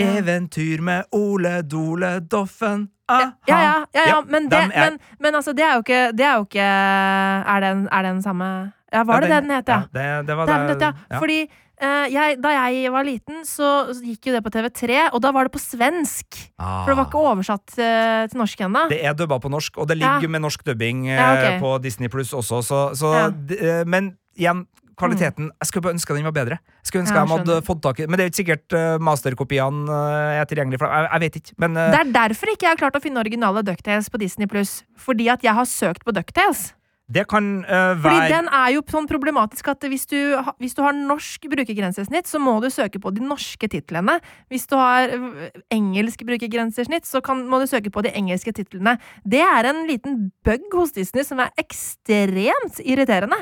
[0.00, 2.88] Eventyr med Ole Dole Doffen.
[3.10, 3.32] Aha.
[3.48, 6.22] Ja, ja, ja, ja, men, det, er- men, men altså, det er jo ikke Det
[6.24, 9.68] er jo ikke Er den, er den samme Ja, var Ja, det det den het,
[9.68, 9.80] ja?
[9.92, 10.92] det, det var Det det.
[11.18, 11.38] Fordi
[11.80, 15.54] jeg, da jeg var liten, så gikk jo det på TV3, og da var det
[15.54, 16.40] på svensk.
[16.60, 16.82] Ah.
[16.84, 18.86] For det var ikke oversatt uh, til norsk ennå.
[18.92, 20.34] Det er dubba på norsk, og det ligger Ja.
[20.36, 21.60] med norsk dubbing uh, Ja, okay.
[21.62, 23.26] på Disney Pluss også, så, så Ja.
[23.30, 24.66] eh, Men igjen,
[25.00, 26.58] kvaliteten Jeg skulle bare ønske den var bedre.
[26.80, 28.98] Jeg skulle ønske de hadde fått tak i Men det er jo ikke sikkert uh,
[29.00, 32.66] masterkopiene eh, er tilgjengelige for jeg, jeg vet ikke, men eh, Det er derfor ikke
[32.68, 34.82] jeg har klart å finne originale Ducktales på Disney Pluss.
[35.00, 36.74] Fordi at jeg har søkt på Ducktales.
[37.10, 37.98] Det kan være...
[38.04, 40.18] Fordi den er jo sånn problematisk at hvis du,
[40.62, 44.18] hvis du har norsk brukergrensesnitt, så må du søke på de norske titlene.
[44.52, 48.94] Hvis du har øh, engelsk brukergrensesnitt, så kan, må du søke på de engelske titlene.
[49.26, 53.40] Det er en liten bug hos Disney som er ekstremt irriterende.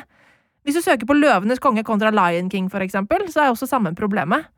[0.64, 3.94] Hvis du søker på Løvenes konge kontra Lion King, for eksempel, så er også samme
[3.96, 4.48] problemet.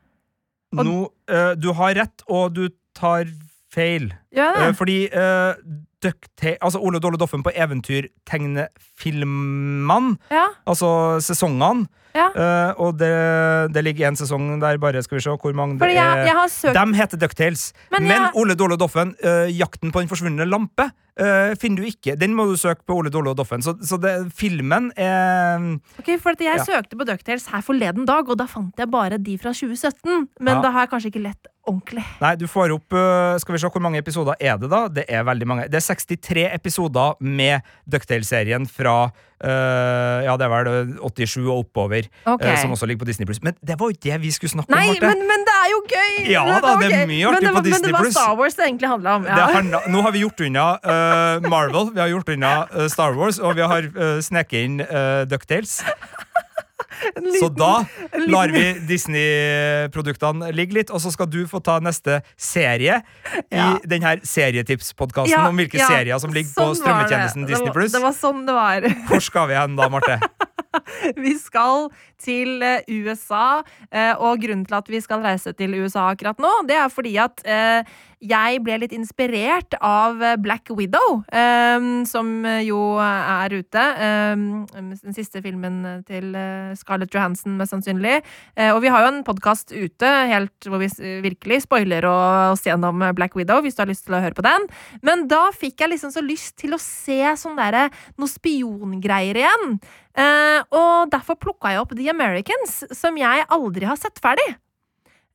[0.76, 0.98] og- Nå,
[1.30, 3.26] uh, Du har rett, og du tar
[3.74, 4.12] feil.
[4.34, 5.52] Ja, uh, fordi uh,
[6.02, 10.88] Ducktail Altså Ole Dolle Doffen på eventyrtegnefilmene, Ja, altså
[11.24, 12.26] sesongene, ja.
[12.34, 13.10] Uh, og det,
[13.74, 16.24] det ligger én sesong der, bare skal vi se hvor mange Fordi det er.
[16.26, 17.72] jeg jeg De heter Ducktales.
[17.92, 20.82] Men Men, jeg- Ole Dolle Doffen, uh, Jakten på den forsvunne lampe,
[21.20, 22.16] uh, finner du ikke.
[22.18, 23.62] Den må du søke på Ole Dolle og Doffen.
[23.62, 26.64] Så, så det, filmen er Ok, for at Jeg Ja.
[26.64, 30.28] søkte på Ducktales her forleden dag, og da fant jeg bare de fra 2017.
[30.40, 32.04] Men da har jeg kanskje ikke lett ordentlig.
[32.20, 34.84] Nei, du får opp eh, Skal vi se hvor mange episoder er det, da?
[35.00, 35.66] Det er veldig mange.
[35.70, 39.00] Det er 63 episoder med Ducktales-serien fra
[39.40, 42.50] Uh, Ja, det er vel 87 og oppover, okay.
[42.52, 43.40] uh, som også ligger på Disney Pluss.
[43.40, 45.06] Men det var jo ikke det vi skulle snakke Nei, om, Marte.
[45.14, 46.18] men, men det er jo gøy!
[46.28, 48.58] Ja det, da, det er mye artig på på var, Men det var Star Wars
[48.58, 49.24] det egentlig handla om.
[49.30, 49.46] Ja.
[49.54, 52.52] handla- nå har vi gjort unna uh, Marvel, vi har gjort unna
[52.92, 55.78] Star Wars, og vi har uh, sneket inn uh, Ducktales.
[57.16, 57.84] En Så da
[58.26, 63.00] lar vi Disney-produktene ligge litt, og så skal du få ta neste serie
[63.50, 63.76] Ja.
[63.76, 67.72] i denne serietipspodkasten Ja, om hvilke ja, serier som ligger på sånn på strømmetjenesten Disney+.
[67.94, 68.88] Det var sånn det var.
[69.08, 70.20] Hvor skal vi hen da, Marte?
[71.16, 71.88] Vi skal
[72.20, 76.52] til eh, USA, eh, og grunnen til at vi skal reise til USA akkurat nå,
[76.68, 81.22] det er fordi at eh, jeg ble litt inspirert av Black Widow,
[82.04, 83.84] som jo er ute.
[84.36, 86.36] Den siste filmen til
[86.76, 88.18] Scarlett Johansson, mest sannsynlig.
[88.74, 90.90] Og vi har jo en podkast ute helt hvor vi
[91.24, 94.68] virkelig spoiler oss gjennom Black Widow, hvis du har lyst til å høre på den.
[95.00, 97.88] Men da fikk jeg liksom så lyst til å se sånn derre
[98.20, 99.78] noe spiongreier igjen.
[100.76, 104.48] Og derfor plukka jeg opp The Americans, som jeg aldri har sett ferdig.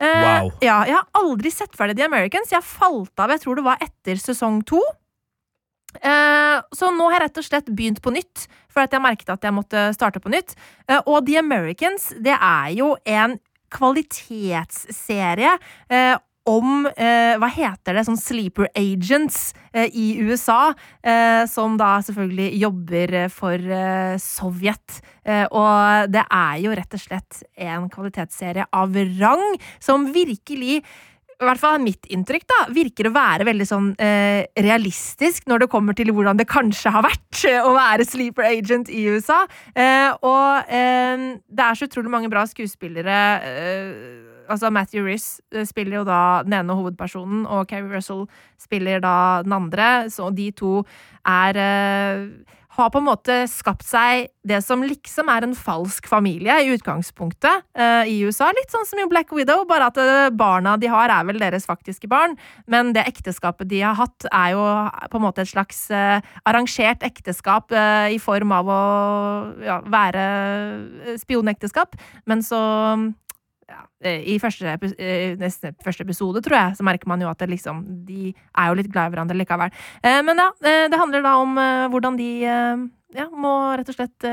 [0.04, 0.52] Eh, Wow.
[0.60, 2.52] Ja, jeg har aldri sett ferdig The Americans.
[2.52, 4.82] Jeg falt av, jeg tror det var etter sesong to.
[6.04, 9.30] Uh, så nå har jeg rett og slett begynt på nytt, for at jeg merket
[9.32, 10.52] at jeg måtte starte på nytt.
[10.90, 13.38] Uh, og The Americans, det er jo en
[13.72, 15.56] kvalitetsserie
[16.50, 18.06] om eh, Hva heter det?
[18.08, 20.74] Sånn sleeper agents eh, i USA.
[21.02, 25.02] Eh, som da selvfølgelig jobber eh, for eh, Sovjet.
[25.26, 29.44] Eh, og det er jo rett og slett en kvalitetsserie av rang
[29.84, 30.82] som virkelig
[31.36, 35.72] i hvert fall mitt inntrykk, da, virker å være veldig sånn eh, realistisk når det
[35.74, 39.42] kommer til hvordan det kanskje har vært å være sleeper agent i USA.
[39.76, 43.20] Eh, og eh, det er så utrolig mange bra skuespillere.
[44.50, 48.26] Altså Matthew Riss eh, spiller jo da den ene hovedpersonen, og Carrie Russell
[48.62, 50.10] spiller da den andre.
[50.14, 50.84] Så de to
[51.26, 52.28] er eh,
[52.76, 57.64] har på en måte skapt seg det som liksom er en falsk familie i utgangspunktet
[57.80, 58.50] uh, i USA.
[58.56, 60.00] Litt sånn som i Black Widow, bare at
[60.36, 62.36] barna de har, er vel deres faktiske barn.
[62.72, 64.66] Men det ekteskapet de har hatt, er jo
[65.12, 68.82] på en måte et slags uh, arrangert ekteskap uh, i form av å
[69.64, 70.26] ja, være
[71.22, 71.96] spionekteskap.
[72.28, 72.60] Men så
[73.66, 77.42] ja, eh, I første, eh, neste, første episode, tror jeg, så merker man jo at
[77.50, 79.74] liksom, de er jo litt glad i hverandre likevel.
[80.04, 81.58] Eh, men ja, det handler da om
[81.92, 82.30] hvordan de
[83.16, 84.28] ja, må rett og slett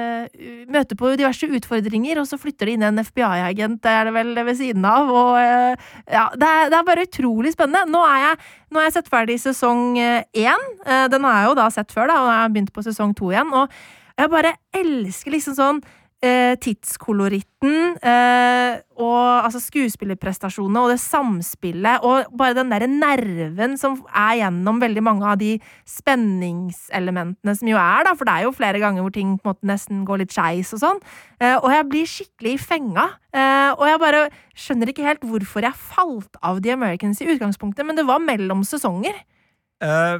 [0.72, 4.34] møte på diverse utfordringer, og så flytter de inn en FBI-agent, det er det vel
[4.42, 7.86] ved siden av, og ja, det er, det er bare utrolig spennende.
[7.92, 10.68] Nå er jeg, jeg sett ferdig sesong én,
[11.14, 13.32] den har jeg jo da sett før, da, og jeg har begynt på sesong to
[13.32, 13.72] igjen, og
[14.18, 15.84] jeg bare elsker liksom sånn
[16.22, 23.98] eh, tidskoloritten eh, og altså skuespillerprestasjonene og det samspillet og bare den derre nerven som
[24.08, 25.56] er gjennom veldig mange av de
[25.88, 29.52] spenningselementene som jo er, da, for det er jo flere ganger hvor ting på en
[29.52, 31.02] måte nesten går litt skeis og sånn.
[31.42, 33.08] Eh, og jeg blir skikkelig fenga.
[33.34, 34.24] Eh, og jeg bare
[34.58, 38.62] skjønner ikke helt hvorfor jeg falt av The Americans i utgangspunktet, men det var mellom
[38.66, 39.16] sesonger.
[39.82, 40.18] Eh,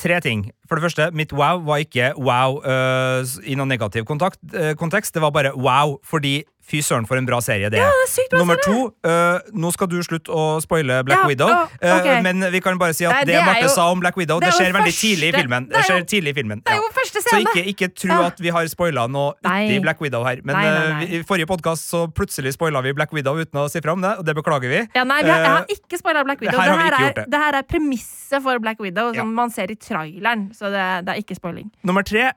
[0.00, 0.46] tre ting.
[0.68, 5.14] For det første, mitt wow var ikke wow uh, i noen negativ kontakt, uh, kontekst.
[5.14, 7.82] Det var bare wow fordi Fy søren, for en bra serie det er.
[7.82, 8.76] Ja, Det er sykt bra Nummer serie.
[8.78, 11.48] to, uh, nå skal du slutte å spoile Black Ja, Widow.
[11.50, 11.64] ja,
[11.98, 12.18] okay.
[12.18, 14.16] uh, men vi kan bare si at Nei, det, det Marte jo- sa om Black
[14.16, 15.66] Widow, det det, er skjer veldig første- tidlig i filmen.
[15.66, 16.62] det Det er skjer tidlig i filmen.
[16.62, 16.82] Det er ja.
[16.84, 17.50] jo første Så scene!
[17.50, 20.40] ikke, ikke tro at vi har spoila noe uti Black Widow her.
[20.44, 21.08] Men Nei, nei, øh, nei.
[21.18, 24.14] i forrige podkast så plutselig spoila vi Black Widow uten å si fra om det,
[24.18, 24.86] og det beklager vi.
[24.94, 26.60] Ja, nei, vi har, jeg har Eh, ikke spoila Black Widow.
[26.60, 27.26] her vi ikke er, det.
[27.30, 29.24] det her er premisset for Black Widow, som Ja.
[29.42, 30.50] man ser i traileren.
[30.54, 31.70] Så det, det er ikke spoiling.
[31.82, 32.30] Nummer tre,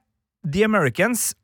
[0.43, 1.36] The Americans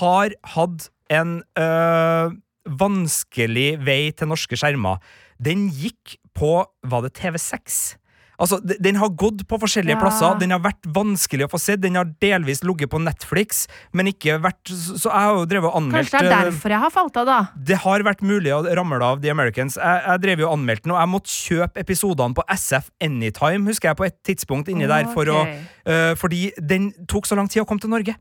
[0.00, 2.32] har hatt en øh,
[2.68, 5.00] vanskelig vei til norske skjermer.
[5.40, 7.96] Den gikk på Var det TV6?
[8.38, 9.98] Altså, Den har gått på forskjellige Ja.
[9.98, 10.38] plasser.
[10.38, 11.74] Den har vært vanskelig å få se.
[11.74, 15.74] Den har delvis ligget på Netflix, men ikke vært Så jeg har jo drevet og
[15.80, 17.38] anmeldt Kanskje det er øh, derfor jeg har falt av, da.
[17.58, 19.74] det har vært mulig å ramle av The Americans.
[19.74, 23.66] Jeg, jeg drev jo og anmeldte den, og jeg måtte kjøpe episodene på SF Anytime,
[23.66, 25.58] husker jeg, på et tidspunkt inni der, for å, Ok.
[25.88, 28.14] øh, fordi den tok så lang tid å komme til Norge.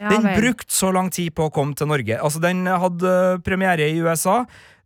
[0.00, 2.16] Ja, Den brukte så lang tid på å komme til Norge.
[2.24, 4.38] Altså, Den hadde øh, premiere i USA.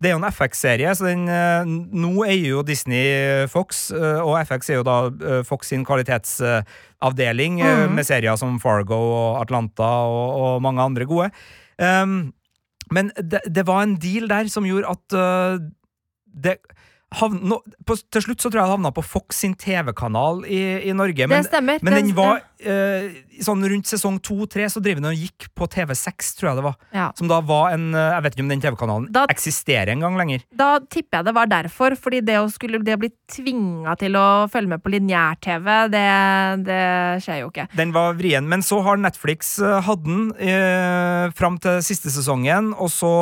[0.02, 4.40] Det er jo en FX-serie, så den øh, Nå eier jo Disney Fox, øh, og
[4.48, 4.96] FX er jo da
[5.46, 7.94] Fox sin kvalitetsavdeling Mhm.
[7.94, 11.30] med serier som Fargo og Atlanta og, og mange andre gode.
[11.78, 12.32] Um,
[12.92, 15.58] men det, det var en deal der som gjorde at uh,
[16.34, 16.58] det
[17.20, 20.62] havn, nå, på, Til slutt så tror jeg det havna på Fox sin TV-kanal i,
[20.88, 21.28] i Norge.
[21.28, 21.82] Men, det stemmer.
[21.84, 26.32] men den var eh, sånn rundt sesong to-tre så drev den og gikk på TV6,
[26.38, 26.76] tror jeg det var.
[26.96, 27.08] ja.
[27.18, 30.44] Som da var en eh, Jeg vet ikke om den TV-kanalen eksisterer en gang lenger.
[30.54, 31.98] Da tipper jeg det var derfor.
[32.04, 36.06] Fordi det å, skulle, det å bli tvinga til å følge med på lineær-TV, det,
[36.66, 36.84] det
[37.24, 37.68] skjer jo ikke.
[37.78, 38.48] Den var vrien.
[38.50, 43.14] Men så har Netflix eh, hatt den eh, fram til siste sesongen, og så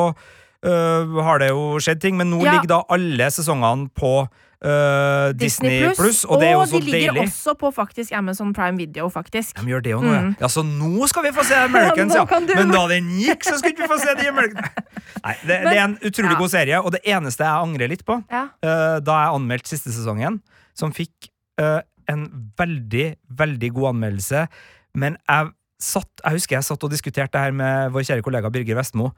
[0.63, 2.17] eh, har det jo skjedd ting.
[2.17, 2.55] Men nå Ja.
[2.55, 4.27] ligger da alle sesongene på
[4.63, 7.23] Uh, Disney Pluss, og det er jo så de ligger deilig.
[7.27, 9.57] også på faktisk Amazon Prime Video, faktisk.
[9.59, 10.21] De gjør det jo nå, ja.
[10.21, 10.35] Mm.
[10.39, 10.47] ja.
[10.47, 12.23] Så nå skal vi få se Americans, ja.
[12.55, 14.69] Men da den gikk, så skulle ikke vi få se de Americans.
[15.25, 16.39] Nei, det, det er en utrolig ja.
[16.39, 18.45] god serie, og det eneste jeg angrer litt på, Ja.
[18.63, 20.39] uh, da jeg anmeldte siste sesongen,
[20.79, 21.27] som fikk
[21.59, 22.23] uh, en
[22.55, 23.09] veldig,
[23.43, 24.47] veldig god anmeldelse,
[24.95, 25.51] men jeg
[25.83, 29.09] satt Jeg husker jeg satt og diskuterte det her med vår kjære kollega Birger Vestmo.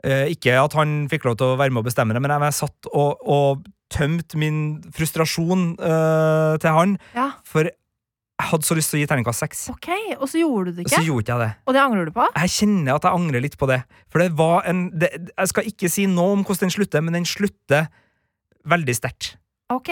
[0.00, 2.56] Eh, ikke at han fikk lov til å være med og bestemme det, men jeg,
[2.56, 7.26] satt og, og tømte min frustrasjon uh, til han, ja.
[7.44, 9.64] for jeg hadde så lyst til å gi terningkast seks.
[9.74, 11.02] Ok, og så gjorde du det ikke?
[11.02, 11.50] Så gjorde jeg det.
[11.66, 12.24] Og det angrer du på?
[12.38, 13.82] Jeg kjenner at jeg angrer litt på det.
[14.08, 17.18] For det var en det, Jeg skal ikke si noe om hvordan den slutter, men
[17.18, 17.90] den slutter
[18.70, 19.34] veldig sterkt.
[19.70, 19.90] Ok.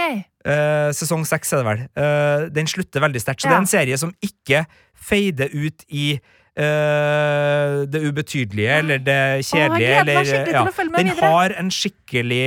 [0.48, 1.84] Uh, sesong seks er det vel.
[1.98, 3.44] Uh, den slutter veldig sterkt.
[3.44, 4.64] Så det er en serie som ikke
[4.96, 6.14] feider ut i
[6.58, 9.92] eh, det ubetydelige eller det kjedelige.
[10.00, 10.62] eller, ja.
[10.64, 11.30] Den videre.
[11.30, 12.42] har en skikkelig,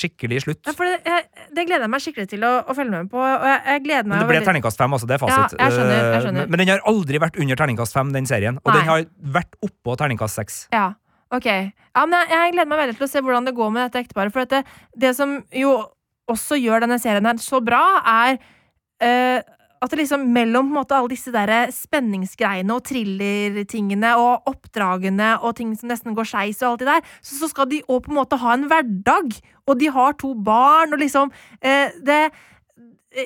[0.00, 0.62] skikkelig slutt.
[0.66, 3.20] Ja, det, jeg, det gleder jeg meg skikkelig til å, å følge med på.
[3.22, 5.08] Og jeg, jeg meg Men det ble veldig- terningkast fem, altså.
[5.10, 5.56] Det er fasit.
[5.58, 6.40] Ja, jeg skjønner, jeg Eh, skjønner.
[6.42, 8.58] Men, men den har aldri vært under terningkast fem, den serien.
[8.64, 8.78] Og Nei.
[8.80, 9.06] den har
[9.40, 10.60] vært oppå terningkast seks.
[10.74, 10.86] Ja,
[11.32, 11.48] ok.
[11.48, 14.02] Ja, men jeg, jeg gleder meg veldig til å se hvordan det går med dette
[14.06, 14.32] ekteparet.
[14.34, 14.64] For dette,
[14.96, 15.76] det som jo
[16.32, 18.38] også gjør denne serien her så bra, er
[19.02, 19.42] eh,
[19.82, 25.56] at liksom mellom på en måte, alle disse der spenningsgreiene og thrillertingene og oppdragene og
[25.58, 28.12] ting som nesten går skeis og alt det der, så, så skal de òg på
[28.12, 29.36] en måte ha en hverdag.
[29.66, 32.20] Og de har to barn, og liksom eh, det,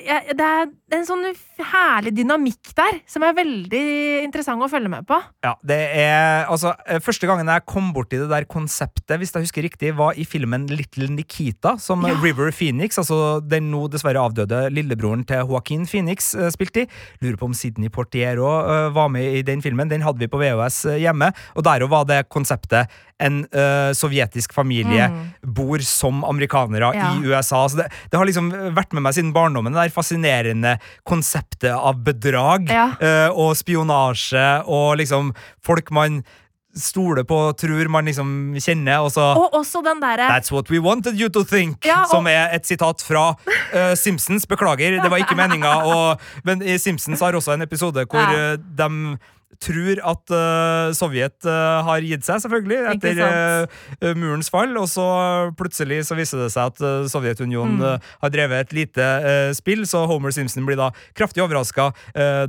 [0.05, 1.25] ja, det er en sånn
[1.67, 3.81] herlig dynamikk der, som er veldig
[4.23, 5.17] interessant å følge med på.
[5.43, 9.43] Ja, det er Altså, eh, første gangen jeg kom borti det der konseptet, hvis jeg
[9.43, 12.13] husker riktig, var i filmen Little Nikita, som Ja.
[12.21, 16.87] River Phoenix, altså den nå dessverre avdøde lillebroren til Joaquin Phoenix, eh, spilte i.
[17.21, 19.89] Lurer på om Sidney Portier òg var med i den filmen.
[19.89, 22.87] Den hadde vi på VHS eh, hjemme, og der òg var det konseptet
[23.19, 25.33] en eh, sovjetisk familie Mm.
[25.53, 27.13] bor som amerikanere Ja.
[27.15, 27.67] i USA.
[27.67, 32.03] Så det, det har liksom vært med meg siden barndommen, det der fascinerende konseptet av
[32.03, 32.89] bedrag Ja.
[32.99, 35.33] eh, og spionasje og liksom
[35.65, 36.23] folk man
[36.77, 40.69] stoler på, og tror man liksom kjenner, og så Og også den derre That's what
[40.69, 43.31] we wanted you to think, Ja, og- som er et sitat fra
[43.73, 44.45] uh, Simpsons.
[44.45, 46.17] Beklager, det var ikke meninga.
[46.45, 48.53] Men i Simpsons har også en episode hvor Ja.
[48.53, 49.17] uh, de
[49.63, 54.75] tror at uh, Sovjet uh, har gitt seg, selvfølgelig, etter uh, murens fall.
[54.79, 55.05] Og så
[55.57, 58.03] plutselig så viser det seg at Sovjetunionen Mm.
[58.21, 59.05] har drevet et lite
[59.57, 61.89] spill, så Homer Simpson blir da kraftig overraska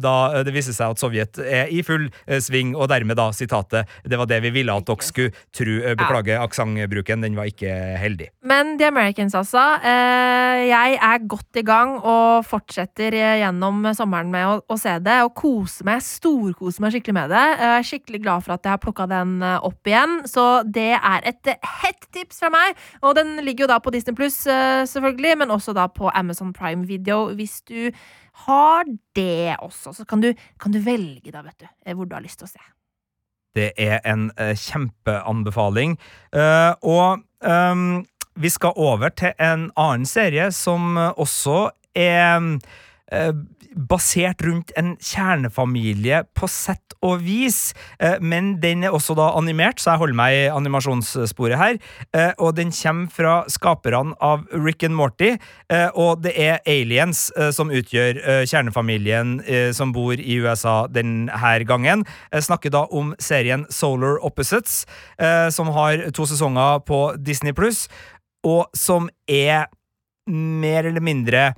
[0.00, 2.06] da det viser seg at Sovjet er i full
[2.42, 5.94] sving, og dermed da sitatet 'Det var det vi ville at dere skulle tru'.
[5.98, 8.28] Beklager aksentbruken, den var ikke heldig.
[8.42, 9.80] Men The Americans, altså.
[9.82, 15.18] Jeg er godt i gang og fortsetter gjennom sommeren med å, å se det.
[15.26, 17.46] Og kose meg, storkose meg skikkelig med det.
[17.56, 20.18] Jeg er skikkelig glad for at jeg har plukka den eh, opp igjen.
[20.28, 22.78] Så det er et eh, hett tips fra meg.
[23.00, 24.42] Og den ligger jo da på Disney Pluss,
[24.92, 27.30] selvfølgelig, men også da på Amazon Prime Video.
[27.38, 27.88] Hvis du
[28.46, 28.84] har
[29.14, 32.22] det også, så kan du, kan du velge, da, vet du, eh, hvor du har
[32.22, 32.66] lyst til å se.
[33.58, 35.96] det er en eh, kjempeanbefaling.
[36.30, 38.04] Uh, og um,
[38.38, 42.76] vi skal over til en annen serie som eh, også er eh,
[43.78, 49.78] basert rundt en kjernefamilie på sett og vis, eh, men den er også da animert,
[49.78, 51.78] så jeg holder meg i animasjonssporet her.
[52.12, 55.36] Eh, og den kommer fra skaperne av Rick and Morty,
[55.70, 60.86] eh, og det er aliens eh, som utgjør eh, kjernefamilien eh, som bor i USA
[60.90, 61.30] denne
[61.68, 62.04] gangen.
[62.32, 64.86] Jeg snakker da om serien Solar Opposites,
[65.18, 67.86] eh, som har to sesonger på Disney pluss,
[68.42, 69.68] og som er
[70.28, 71.52] mer eller mindre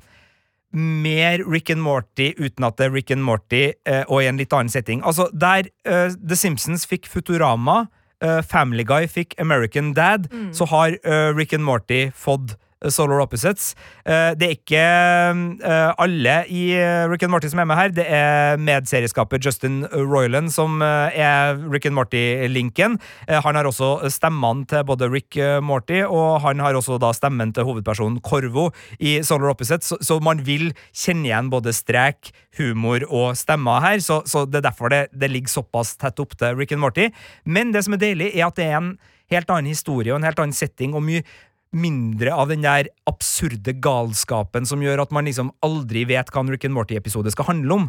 [0.72, 4.38] mer Rick and Morty uten at det er Rick and Morty, eh, og i en
[4.38, 5.02] litt annen setting.
[5.02, 7.88] Altså, der eh, The Simpsons fikk Futurama,
[8.22, 12.56] eh, Family Guy fikk American Dad, så har eh, Rick and Morty fått
[12.88, 13.75] Solar Opposites.
[14.09, 17.93] Eh, det er ikke eh, alle i eh, Rick and Morty som er med her.
[17.93, 22.97] Det er medserieskaper Justin Roiland som er Rick and Morty-linken.
[23.29, 27.53] Eh, han har også stemmene til både Rick Morty, og han har også da stemmen
[27.55, 33.38] til hovedpersonen Korvo i Solar Opposites, så, man vil kjenne igjen både strek, humor og
[33.38, 37.09] stemmer her, så, det er derfor det ligger såpass tett opp til Rick and Morty.
[37.45, 38.93] Men det som er deilig, er at det er en
[39.31, 41.25] helt annen historie og en helt annen setting, og mye
[41.70, 46.50] mindre av den der absurde galskapen som gjør at man liksom aldri vet hva en
[46.50, 47.88] Rick and Morty-episode skal handle om.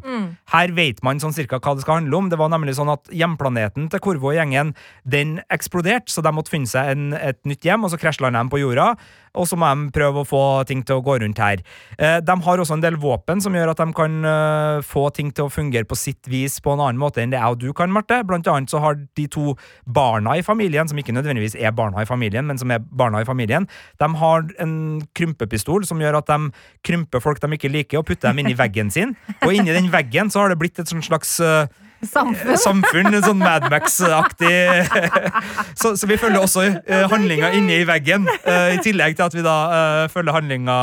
[0.53, 2.29] Her vet man sånn cirka hva det skal handle om.
[2.29, 6.53] Det var nemlig sånn at hjemplaneten til Korvo og gjengen den eksploderte, så de måtte
[6.53, 8.91] finne seg en, et nytt hjem, og så krasjlanda de på jorda.
[9.37, 11.61] Og så må de prøve å få ting til å gå rundt her.
[11.97, 15.31] Eh, de har også en del våpen som gjør at de kan eh, få ting
[15.35, 17.69] til å fungere på sitt vis på en annen måte enn det jeg og du
[17.77, 18.21] kan, Marte.
[18.27, 22.09] Blant annet så har de to barna i familien, som ikke nødvendigvis er barna i
[22.09, 23.67] familien, men som er barna i familien,
[24.01, 24.75] de har en
[25.17, 26.51] krympepistol som gjør at de
[26.87, 29.15] krymper folk de ikke liker, og putter dem inn i veggen sin.
[29.41, 32.57] Og inni den veggen så har det blitt et sånn slags eh, Samfunn.
[32.57, 34.89] samfunn, sånn Madmax-aktig
[35.79, 39.35] så, så vi følger også uh, handlinga inni i veggen, uh, i tillegg til at
[39.37, 40.77] vi da uh, følger handlinga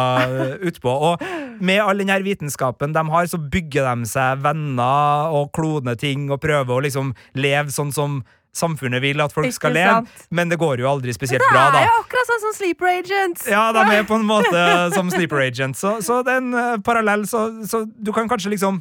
[0.70, 0.94] utpå.
[1.10, 1.24] Og
[1.58, 6.28] med all den her vitenskapen de har, så bygger de seg venner og kloner ting
[6.30, 8.20] og prøver å liksom leve sånn som
[8.58, 9.98] samfunnet vil at folk skal leve,
[10.34, 13.44] men det går jo aldri spesielt bra Det er jo akkurat sånn som Sleeper Agents.
[13.50, 14.62] Ja, de er på en måte
[14.94, 15.82] som sleeper agents.
[15.82, 17.26] Så, så det er en parallell.
[17.28, 18.80] Så, så du kan kanskje liksom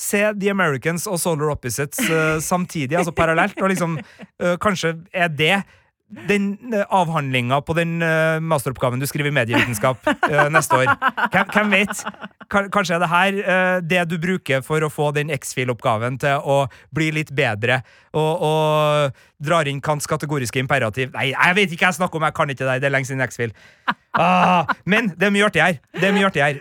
[0.00, 5.28] se The Americans og Solar Opposites uh, samtidig, altså parallelt, og liksom uh, Kanskje er
[5.28, 5.58] det
[6.26, 10.88] den uh, avhandlinga på den uh, masteroppgaven du skriver i medievitenskap uh, neste år.
[11.30, 12.00] Hvem, vet?
[12.50, 16.42] Ka- Kanskje er det her eh, det du bruker for å få den X-fil-oppgaven til
[16.42, 16.56] å
[16.90, 17.76] bli litt bedre,
[18.10, 21.12] og, og drar inn Kants kategoriske imperativ.
[21.14, 22.80] Nei, jeg vet ikke hva jeg snakker om, jeg kan ikke det.
[22.82, 23.54] Det er lenge siden X-fil.
[24.18, 25.78] Ah, men det er mye artig her.
[25.94, 26.58] Det er mye artig her.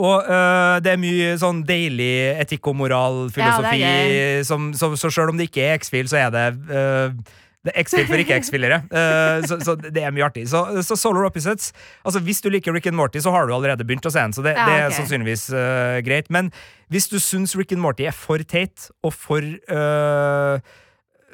[0.00, 3.82] Og øh, det er mye sånn deilig etikk og moral-filosofi.
[3.82, 7.18] Ja, så, sjøl om det ikke er X-Fil, så er det øh,
[7.62, 8.80] det er X-Fil for ikke-X-Filere.
[8.90, 10.48] Uh, så, så det er mye artig.
[10.50, 11.70] Så, så Solar Opposites
[12.02, 14.34] Altså Hvis du liker Rick and Morty, så har du allerede begynt å se den.
[14.34, 16.30] Så det, Ja, det er sannsynligvis uh, greit.
[16.34, 16.50] Men
[16.90, 20.58] hvis du syns Rick and Morty er for teit og for øh,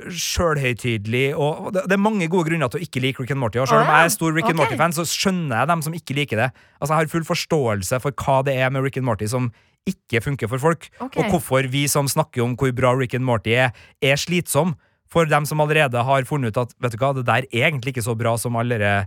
[0.06, 3.60] sjølhøytidelig og det, det er mange gode grunner til å ikke like Rick and Morty.
[3.62, 4.64] Og selv om jeg er stor Rick and Ok.
[4.64, 6.50] Morty-fan, så skjønner jeg dem som ikke liker det.
[6.78, 9.50] Altså Jeg har full forståelse for hva det er med Rick and Morty som
[9.88, 11.22] ikke funker for folk, okay.
[11.22, 13.72] og hvorfor vi som snakker om hvor bra Rick and Morty er,
[14.04, 14.74] er slitsom
[15.08, 17.94] for dem som allerede har funnet ut at vet du hva, det der er egentlig
[17.94, 19.06] ikke så bra som alle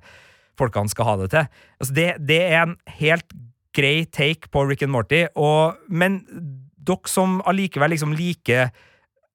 [0.58, 1.50] folkene skal ha det til.
[1.82, 3.36] Altså det, det er en helt
[3.78, 6.22] grei take på Rick and Morty, og, men
[6.82, 8.72] dere som allikevel liksom liker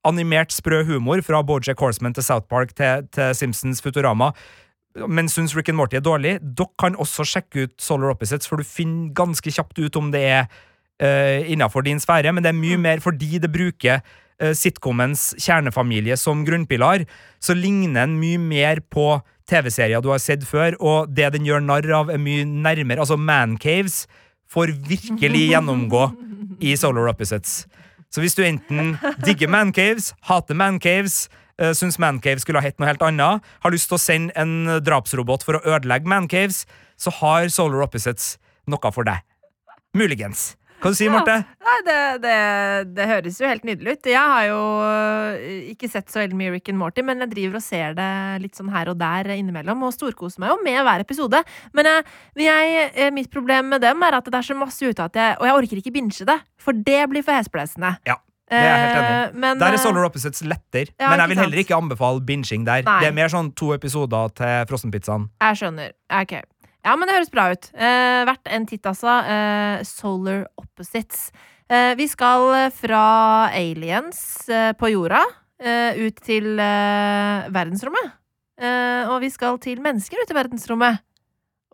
[0.07, 4.33] animert sprø humor fra Bojack Horseman til South Park til, til Simpsons Futorama
[5.05, 8.61] men syns Rick and Morty er dårlig, dere kan også sjekke ut Solar Opposites, for
[8.61, 12.59] du finner ganske kjapt ut om det er uh, innafor din sfære, men det er
[12.59, 17.07] mye mer fordi det bruker uh, sitcomens kjernefamilie som grunnpilar,
[17.41, 21.65] så ligner den mye mer på TV-serier du har sett før, og det den gjør
[21.65, 23.05] narr av, er mye nærmere.
[23.05, 24.05] Altså, Mancaves
[24.51, 26.09] får virkelig gjennomgå
[26.65, 27.67] i Solar Opposites.
[28.13, 28.95] Så hvis du enten
[29.27, 31.27] digger Mancaves, hater Mancaves,
[31.63, 34.81] uh, syns Mancaves skulle ha hett noe helt annet, har lyst til å sende en
[34.85, 36.65] drapsrobot for å ødelegge Mancaves,
[36.97, 38.37] så har Solar Opposites
[38.71, 39.25] noe for deg.
[39.97, 40.55] Muligens.
[40.83, 41.37] Hva du sier du, Marte?
[41.67, 42.35] Ja, det, det,
[42.97, 44.09] det høres jo helt nydelig ut.
[44.13, 47.61] Jeg har jo øh, ikke sett så veldig mye Rick and Morty, men jeg driver
[47.61, 48.11] og ser det
[48.45, 51.43] litt sånn her og der innimellom, og storkoser meg jo med hver episode.
[51.77, 52.07] Men jeg,
[52.45, 55.37] jeg, eh, mitt problem med dem er at det er så masse ute at jeg
[55.41, 57.97] Og jeg orker ikke binge det, for det blir for hesblesende.
[58.07, 58.17] Ja,
[58.51, 59.15] det er helt enig.
[59.17, 62.23] Eh, Men, Der er eh, Solar Opposites letter, Ja, men jeg vil heller ikke anbefale
[62.23, 62.85] binging der.
[62.87, 63.01] Nei.
[63.03, 65.29] Det er mer sånn to episoder til frossenpizzaen.
[65.43, 65.97] Jeg skjønner.
[66.21, 66.37] Ok.
[66.87, 67.67] Ja, men det høres bra ut.
[67.75, 69.11] Eh, verdt en titt, altså.
[69.27, 71.33] Eh, Solar Opposites.
[71.67, 73.01] Eh, vi skal fra
[73.51, 75.25] aliens eh, på jorda
[75.59, 78.15] eh, ut til eh, verdensrommet.
[78.57, 81.03] Og vi skal til mennesker ut i verdensrommet.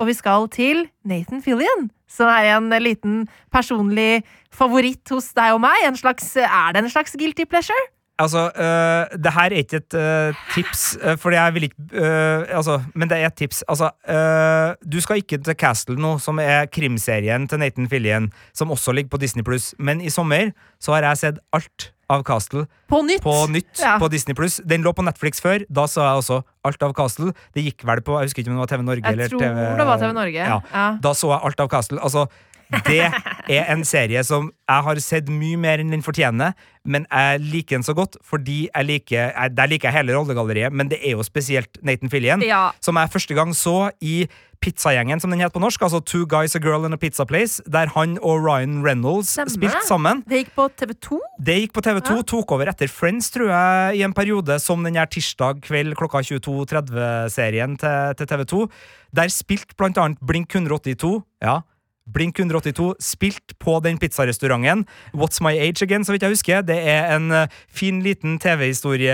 [0.02, 5.60] Og vi skal til Nathan Fillion, som er en liten personlig favoritt hos deg og
[5.62, 5.84] meg.
[5.86, 7.84] En slags, er det en slags guilty pleasure?
[8.18, 12.04] Altså, øh, det her er ikke et øh, tips, øh, fordi jeg vil ikke
[12.54, 13.62] altså, Men det er et tips.
[13.68, 13.90] Altså,
[14.92, 19.08] du skal ikke til Castle nå, som er krimserien til Nathan Fillion, som også ligger
[19.10, 19.74] på Disney Pluss.
[19.78, 23.22] Men i sommer så har jeg sett alt av Castle På nytt.
[23.24, 23.96] på nytt Ja.
[23.98, 24.60] på Disney Pluss.
[24.68, 25.64] Den lå på Netflix før.
[25.72, 27.32] Da sa jeg også alt av Castle.
[27.54, 29.40] Det gikk vel på Jeg husker ikke om det var TV Norge Jeg eller tror
[29.40, 30.32] TV det var TV Norge.
[30.38, 30.60] Ja.
[30.72, 30.86] Ja.
[31.02, 32.00] Da så jeg alt av Castle.
[32.02, 32.26] Altså,
[32.86, 33.00] det
[33.52, 36.54] er en serie som jeg har sett mye mer enn den fortjener,
[36.84, 40.72] men jeg liker den så godt fordi jeg liker jeg, Der liker jeg hele rollegalleriet,
[40.72, 42.70] men det er jo spesielt Nathan Fillion, Ja.
[42.80, 44.24] som jeg første gang så i
[44.62, 47.58] Pizzagjengen, som den het på norsk, altså Two Guys, A Girl and a Pizza Place,
[47.66, 50.20] der han og Ryan Reynolds spilte sammen.
[50.22, 51.18] Det gikk på TV2.
[51.42, 54.94] Det gikk på TV2, tok over etter Friends, tror jeg, i en periode, som den
[54.94, 58.62] her tirsdag kveld klokka 22.30-serien til, til TV2.
[59.18, 61.58] Der spilte blant annet Blink 182, ja,
[62.06, 64.86] Blink 182 spilt på den pizzarestauranten.
[65.14, 66.62] What's My Age Again, så vidt jeg husker.
[66.66, 69.12] Det er en eh, fin, liten TV-historisk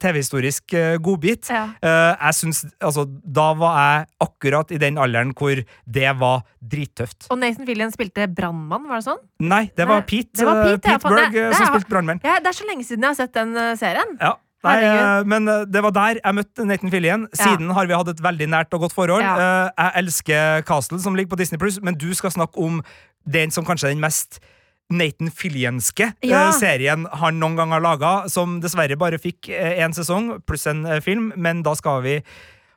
[0.00, 1.50] TV-historisk eh, godbit.
[1.52, 1.66] Ja.
[1.82, 7.28] Eh, jeg synes, altså, Da var jeg akkurat i den alderen hvor det var drittøft.
[7.30, 9.20] Og Nathan Fillion spilte brannmann, var det sånn?
[9.44, 12.20] Nei, det var Pete, det var Pete, Pete det- Berg det som spilte brannmann.
[12.24, 14.16] Ja, det er så lenge siden jeg har sett den serien.
[14.20, 14.36] Ja.
[14.64, 15.20] Nei, Herregud.
[15.20, 17.28] eh, men eh, det var der jeg møtte Nathan Fillion.
[17.34, 17.44] Ja.
[17.44, 19.22] Siden har vi hatt et veldig nært og godt forhold.
[19.22, 19.34] Ja.
[19.36, 22.82] Eh, Jeg elsker Castle, som ligger på Disney Pluss, men du skal snakke om
[23.28, 24.40] den som kanskje er den mest
[24.92, 26.50] Nathan Fillianske Ja.
[26.52, 31.32] serien han noen gang har laga, som dessverre bare fikk én sesong pluss en film,
[31.36, 32.18] men da skal vi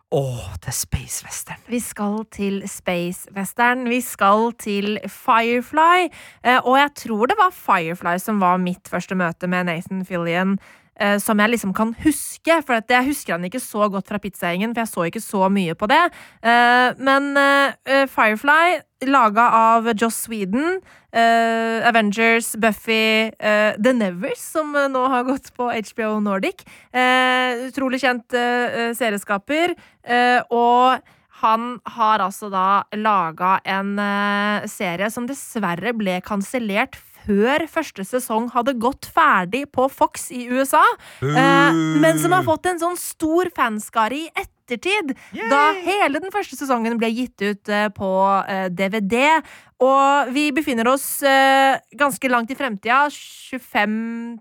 [0.10, 1.58] Åh, til Space Western.
[1.68, 3.90] Vi skal til Space Western.
[3.90, 6.08] Vi skal til Firefly.
[6.64, 10.54] Og jeg tror det var Firefly som var mitt første møte med Nathan Fillion.
[11.00, 14.20] Eh, som jeg liksom kan huske, for at jeg husker han ikke så godt fra
[14.22, 16.04] Pizzagjengen, for jeg så ikke så mye på det.
[16.44, 20.80] Eh, men eh, Firefly, laga av Joss Sweden,
[21.14, 26.66] eh, Avengers, Buffy, eh, The Nevers, som eh, nå har gått på HBO Nordic.
[26.92, 29.76] Eh, utrolig kjent eh, eh, serieskaper.
[30.08, 30.98] Eh, og
[31.42, 36.98] han har altså da laga en eh, serie som dessverre ble kansellert
[37.28, 40.82] før første sesong hadde gått ferdig på Fox i USA.
[41.22, 45.12] Eh, men som har fått en sånn stor fanskare i ettertid.
[45.52, 48.10] Da hele den første sesongen ble gitt ut eh, på
[48.48, 49.42] eh, DVD.
[49.84, 53.06] Og vi befinner oss eh, ganske langt i fremtida.
[53.12, 54.40] 25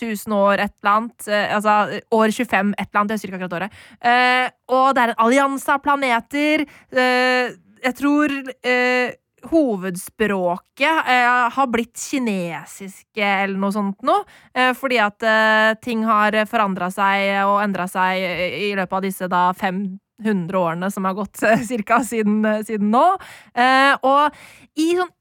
[0.00, 1.26] 1000 år, et eller annet.
[1.28, 3.10] eh, altså år 25, et eller annet.
[3.10, 3.80] Jeg husker ikke akkurat året.
[4.00, 6.62] Eh, og det er en allianse av planeter.
[6.92, 7.50] Eh,
[7.84, 8.32] jeg tror
[8.64, 9.10] eh,
[9.50, 14.24] hovedspråket eh, har blitt kinesiske eller noe sånt noe.
[14.54, 18.22] Eh, fordi at eh, ting har forandra seg og endra seg
[18.70, 23.06] i løpet av disse da 500 årene som har gått cirka siden, siden nå.
[23.54, 24.36] Eh, og
[24.80, 25.14] i sånn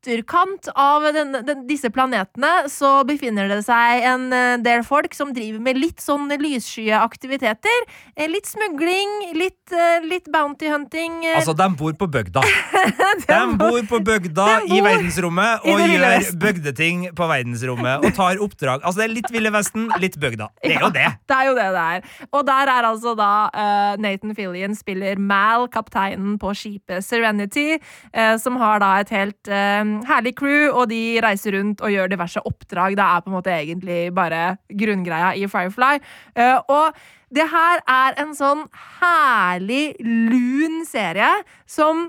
[0.00, 5.32] ytterkant av den, den, disse planetene så befinner det seg en eh, del folk som
[5.36, 7.84] driver med litt sånn lysskye aktiviteter.
[8.16, 11.24] Eh, Litt smugling, litt, eh, litt bounty hunting.
[11.34, 12.44] Altså, de bor på bygda.
[13.30, 18.84] De bor på bygda i verdensrommet og i gjør bygdeting på verdensrommet og tar oppdrag.
[18.84, 20.48] Altså, det er litt Ville Vesten, litt bygda.
[20.62, 21.06] Det er jo det.
[21.28, 22.06] Det er jo det det er.
[22.30, 27.80] Og der er altså da uh, Nathan Fillion spiller Mal, kapteinen på skipet Serenity,
[28.14, 32.12] uh, som har da et helt eh, herlig crew, og de reiser rundt og gjør
[32.12, 32.98] diverse oppdrag.
[32.98, 34.44] Det er på en måte egentlig bare
[34.82, 36.00] grunngreia i Firefly.
[36.38, 37.00] Uh, og
[37.34, 38.64] det her er en sånn
[39.00, 41.30] herlig lun serie
[41.68, 42.08] som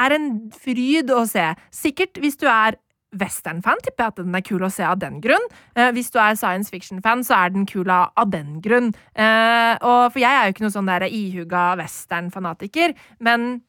[0.00, 1.52] er en fryd å se.
[1.74, 2.78] Sikkert hvis du er
[3.14, 5.44] western-fan, tipper jeg at den er kul å se av den grunn.
[5.78, 8.90] Eh, hvis du er science fiction-fan, så er den kul av den grunn.
[9.14, 13.62] Eh, og, for jeg er jo ikke noe sånn der ihuga western-fanatiker, men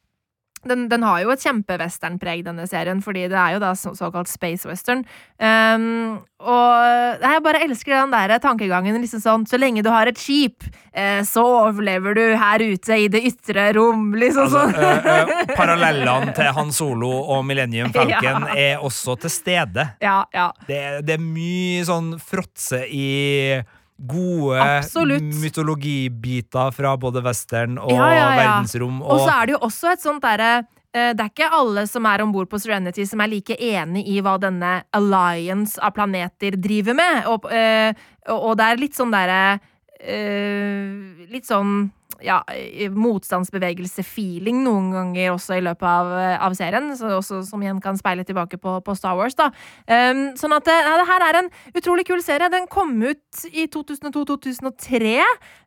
[0.68, 4.28] den, den har jo et kjempe-western-preg, denne serien, fordi det er jo da så, såkalt
[4.32, 5.04] space western.
[5.40, 8.98] Um, og jeg bare elsker den der tankegangen.
[9.02, 10.64] liksom sånn, Så lenge du har et skip,
[10.94, 14.12] eh, så overlever du her ute i det ytre rom.
[14.14, 14.76] liksom Altså, sånn.
[14.76, 18.56] eh, eh, parallellene til Han Solo og Millennium Falcon Ja.
[18.56, 19.90] er også til stede.
[20.02, 20.52] ja, ja.
[20.68, 23.62] Det, det er mye sånn fråtse i
[23.98, 25.24] gode Absolutt.
[25.40, 28.32] mytologibiter fra både western og Ja, ja, ja.
[28.42, 29.02] verdensrom.
[29.02, 30.50] Og så er det jo også et sånt derre
[30.94, 34.04] eh, det er ikke alle som er om bord på Serenity som er like enig
[34.12, 37.26] i hva denne alliance av planeter driver med.
[37.32, 37.94] Og, eh,
[38.32, 39.60] og det er litt sånn derre
[40.00, 41.92] eh, litt sånn
[42.24, 47.64] ja, eh, motstandsbevegelse-feeling noen ganger også i løpet av, eh, av serien, så også, som
[47.64, 49.36] igjen kan speile tilbake på, på Star Wars.
[49.36, 49.50] da.
[49.88, 52.50] Um, sånn at det, ja, det her er en utrolig kul serie.
[52.52, 55.16] Den kom ut i 2002-2003,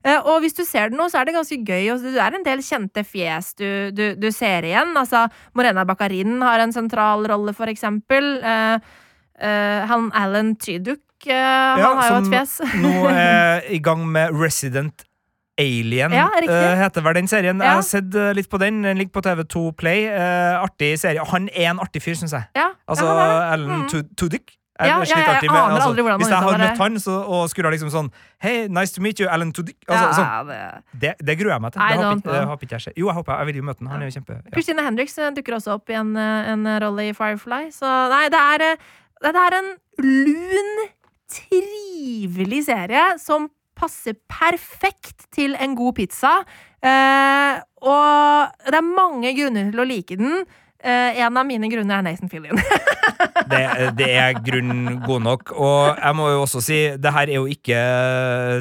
[0.07, 1.90] uh, og hvis du ser den nå, så er det ganske gøy.
[1.94, 4.94] og Det er en del kjente fjes du, du, du ser igjen.
[4.99, 5.26] Altså,
[5.59, 8.38] Morena Bakarin har en sentral rolle, for eksempel.
[8.44, 8.78] Uh,
[9.42, 12.57] uh, han Alan Tyduk uh, han har jo et fjes.
[12.82, 15.08] nå er i gang med Resident
[15.59, 17.59] Alien, Ja, eh, heter vel den serien.
[17.61, 18.83] Jeg har sett uh, litt på den.
[18.87, 20.07] Den ligger på TV2 Play.
[20.07, 21.25] Uh, artig serie.
[21.33, 22.47] Han er en artig fyr, syns jeg.
[22.55, 23.53] Ja, Altså ja.
[23.53, 23.89] Alan Mm.
[23.91, 24.55] Tu- Tudyk.
[24.79, 26.99] Ja, ja, sliter jeg alltid med- aner aldri hvordan man Hvis jeg hadde møtt han
[27.03, 29.75] så, og skulle ha liksom sånn Hei, nice to meet you, Alan Tudyk.
[29.89, 31.83] Altså, ja, sånn, det- det, gruer jeg meg til.
[31.83, 32.93] I Det håper don't ikke- håper ikke jeg ser.
[32.97, 33.89] Jo, jeg håper jeg vil jo møte han.
[33.91, 34.41] Han er jo kjempe ja.
[34.55, 37.73] Christina Hendricks dukker også opp i en, en rolle i Firefly.
[37.75, 38.77] Så nei, det er,
[39.27, 40.89] det er en lun,
[41.29, 43.49] trivelig serie som
[43.79, 46.33] passer perfekt til en god pizza.
[46.85, 50.43] Eh, og det er mange grunner til å like den.
[50.79, 52.59] Eh, en av mine grunner er Nathan Fillion.
[53.51, 53.62] det,
[53.99, 55.53] det er grunn god nok.
[55.59, 57.81] Og jeg må jo også si, det her er jo ikke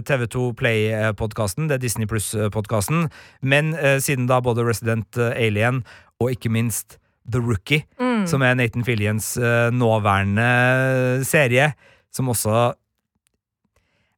[0.07, 3.05] TV2 Play-podkasten, det er Disney Pluss-podkasten.
[3.41, 5.83] Men eh, siden da både Resident Alien
[6.17, 6.97] og ikke minst
[7.29, 8.23] The Rookie, Mm.
[8.25, 11.73] som er Nathan Fillions eh, nåværende serie,
[12.11, 12.73] som også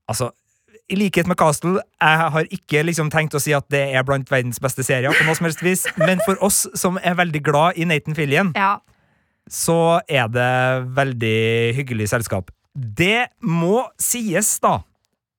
[0.09, 0.31] Altså,
[0.89, 4.29] i likhet med Castle, jeg har ikke liksom tenkt å si at det er blant
[4.31, 7.77] verdens beste serier, på noe som helst vis, men for oss som er veldig glad
[7.77, 8.79] i Nathan Fillion, Ja.
[9.49, 10.49] så er det
[10.97, 12.49] veldig hyggelig selskap.
[12.75, 14.79] Det må sies, da.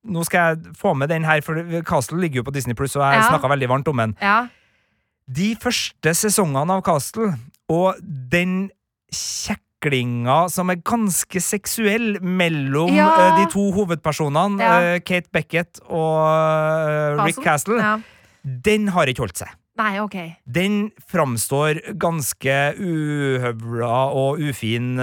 [0.07, 3.03] Nå skal jeg få med den her, for Castle ligger jo på Disney Pluss, og
[3.05, 3.29] jeg Ja.
[3.29, 4.15] snakka veldig varmt om den.
[4.21, 4.47] ja.
[5.31, 7.35] De første sesongene av Castle,
[7.69, 8.69] og den
[9.81, 13.07] kjeklinga som er ganske seksuell mellom Ja.
[13.33, 14.95] uh, de to hovedpersonene, Ja.
[14.95, 17.97] uh, Kate Beckett og uh, Rick Castle, Ja.
[18.43, 19.49] den har ikke holdt seg.
[19.77, 20.35] Nei, ok.
[20.45, 24.99] Den framstår ganske uhøvla og ufin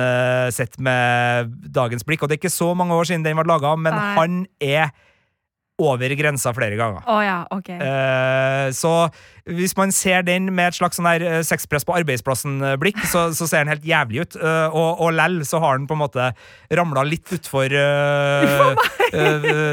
[0.52, 2.22] sett med dagens blikk.
[2.22, 4.14] Og det er ikke så mange år siden den ble laga, men Nei.
[4.14, 4.90] han er
[5.78, 7.02] over grensa flere ganger.
[7.06, 7.68] Oh, ja, ok.
[7.78, 8.94] Eh, så
[9.48, 13.46] hvis man ser den med et slags sånn her eh, sexpress på arbeidsplassen-blikk, så, så
[13.48, 14.36] ser den helt jævlig ut.
[14.36, 16.30] Eh, og, og lell så har den på en måte
[16.74, 18.74] ramla litt utfor uh,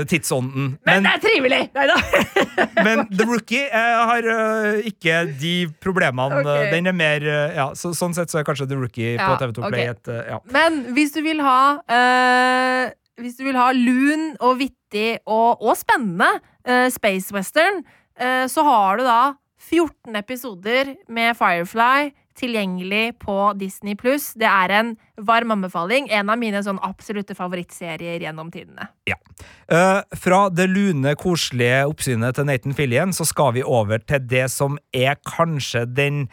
[0.07, 0.75] tidsånden.
[0.87, 1.61] Men Men, det er trivelig!
[1.75, 1.97] Nei da.
[2.85, 5.53] men The Rookie eh, har eh, ikke de
[5.83, 6.41] problemene.
[6.41, 6.69] Okay.
[6.73, 9.39] Den er mer eh, ja, så, Sånn sett så er kanskje The Rookie Ja, på
[9.43, 9.95] TV2 Play ok.
[9.95, 10.39] et eh, ja.
[10.55, 15.77] Men hvis du vil ha eh, Hvis du vil ha lun og vittig og, og
[15.79, 16.27] spennende
[16.67, 17.83] uh, space western,
[18.19, 19.21] uh, så har du da
[19.65, 24.33] 14 episoder med Firefly tilgjengelig på Disney pluss.
[24.35, 26.09] Det er en varm anbefaling.
[26.11, 28.89] En av mine sånn absolutte favorittserier gjennom tidene.
[29.07, 34.49] Eh, fra det lune, koselige oppsynet til Nathan Fillion, så skal vi over til det
[34.53, 36.25] som er kanskje den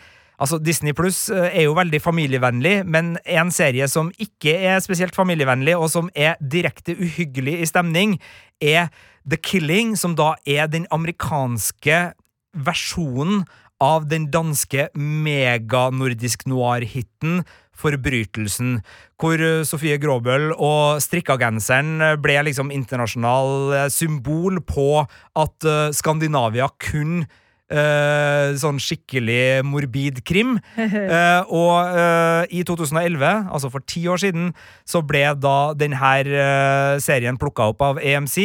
[0.43, 5.77] Altså, Disney Pluss er jo veldig familievennlig, men en serie som ikke er spesielt familievennlig,
[5.79, 8.17] og som er direkte uhyggelig i stemning,
[8.59, 8.91] er
[9.23, 12.09] The Killing, som da er den amerikanske
[12.53, 13.45] versjonen
[13.83, 17.43] av den danske meganordisk noir-hiten
[17.83, 18.77] Forbrytelsen,
[19.19, 25.89] hvor eh, Sofie Gråbøl og strikkagenseren eh, ble liksom internasjonal eh, symbol på at eh,
[25.97, 27.25] Skandinavia kun
[27.73, 30.59] eh, sånn skikkelig morbid krim.
[31.03, 34.51] Eh, og eh, i 2011, altså for ti år siden,
[34.89, 38.37] så ble da denne eh, serien plukka opp av AMC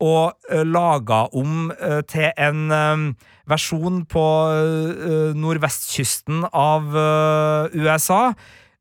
[0.00, 3.04] og uh, laga om eh, til en eh,
[3.50, 4.24] versjon på
[4.54, 8.22] eh, nordvestkysten av eh, USA.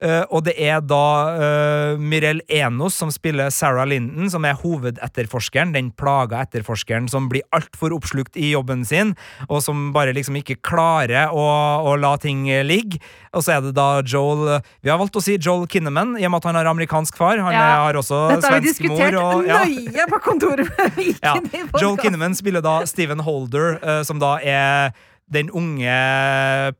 [0.02, 1.00] Eh, og det er da
[1.36, 7.44] uh, Mirel Enos som spiller Sarah Linden, som er hovedetterforskeren, den plaga etterforskeren som blir
[7.56, 9.12] altfor oppslukt i jobben sin,
[9.50, 11.44] og som bare liksom ikke klarer å,
[11.92, 13.02] å la ting ligge.
[13.36, 16.32] Og så er det da Joel Vi har valgt å si Joel Kinnaman, i og
[16.34, 17.38] med at han har amerikansk far.
[17.44, 17.60] Han Ja.
[17.60, 18.98] eh, har også Dette har vi svensk mor.
[19.04, 19.60] diskutert Og, ja.
[19.68, 20.72] nøye på kontoret
[21.28, 21.36] Ja.
[21.76, 22.00] Joel.
[22.00, 24.94] Kinnaman spiller da Stephen Holder, uh, som da er
[25.30, 25.94] den unge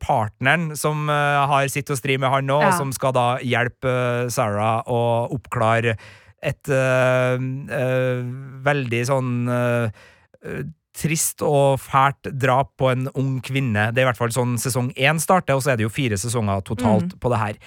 [0.02, 2.68] partneren som eh, har sitt å stri med han nå, Ja.
[2.72, 3.90] og som skal da hjelpe
[4.24, 5.00] eh, Sarah å
[5.36, 5.96] oppklare
[6.42, 8.22] et eh, eh,
[8.66, 10.60] veldig sånn eh,
[11.00, 13.86] Trist og fælt drap på en ung kvinne.
[13.94, 16.18] Det er i hvert fall sånn sesong én starter, og så er det jo fire
[16.18, 17.60] sesonger totalt på det her.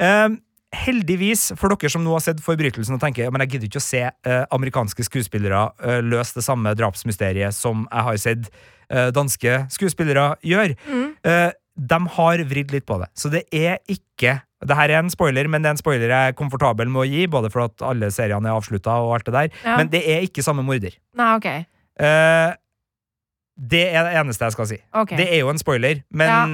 [0.00, 0.28] Eh,
[0.74, 3.84] heldigvis, for dere som nå har sett Forbrytelsen og tenker men jeg gidder ikke å
[3.84, 8.50] se eh, amerikanske skuespillere eh, løse det samme drapsmysteriet som jeg har sett
[8.90, 10.76] eh, danske skuespillere gjør,
[11.26, 11.50] eh,
[11.80, 13.08] de har vridd litt på det.
[13.18, 16.32] Så det er ikke det her er en spoiler, men det er en spoiler jeg
[16.32, 19.32] er komfortabel med å gi, både for at alle seriene er avslutta og alt det
[19.32, 19.54] der.
[19.64, 19.76] Ja.
[19.80, 20.98] Men det er ikke samme morder.
[21.16, 21.46] Nei, ok.
[22.04, 22.50] Eh,
[23.72, 24.78] det er det eneste jeg skal si.
[24.92, 25.16] Okay.
[25.16, 26.44] Det er jo en spoiler, men Ja.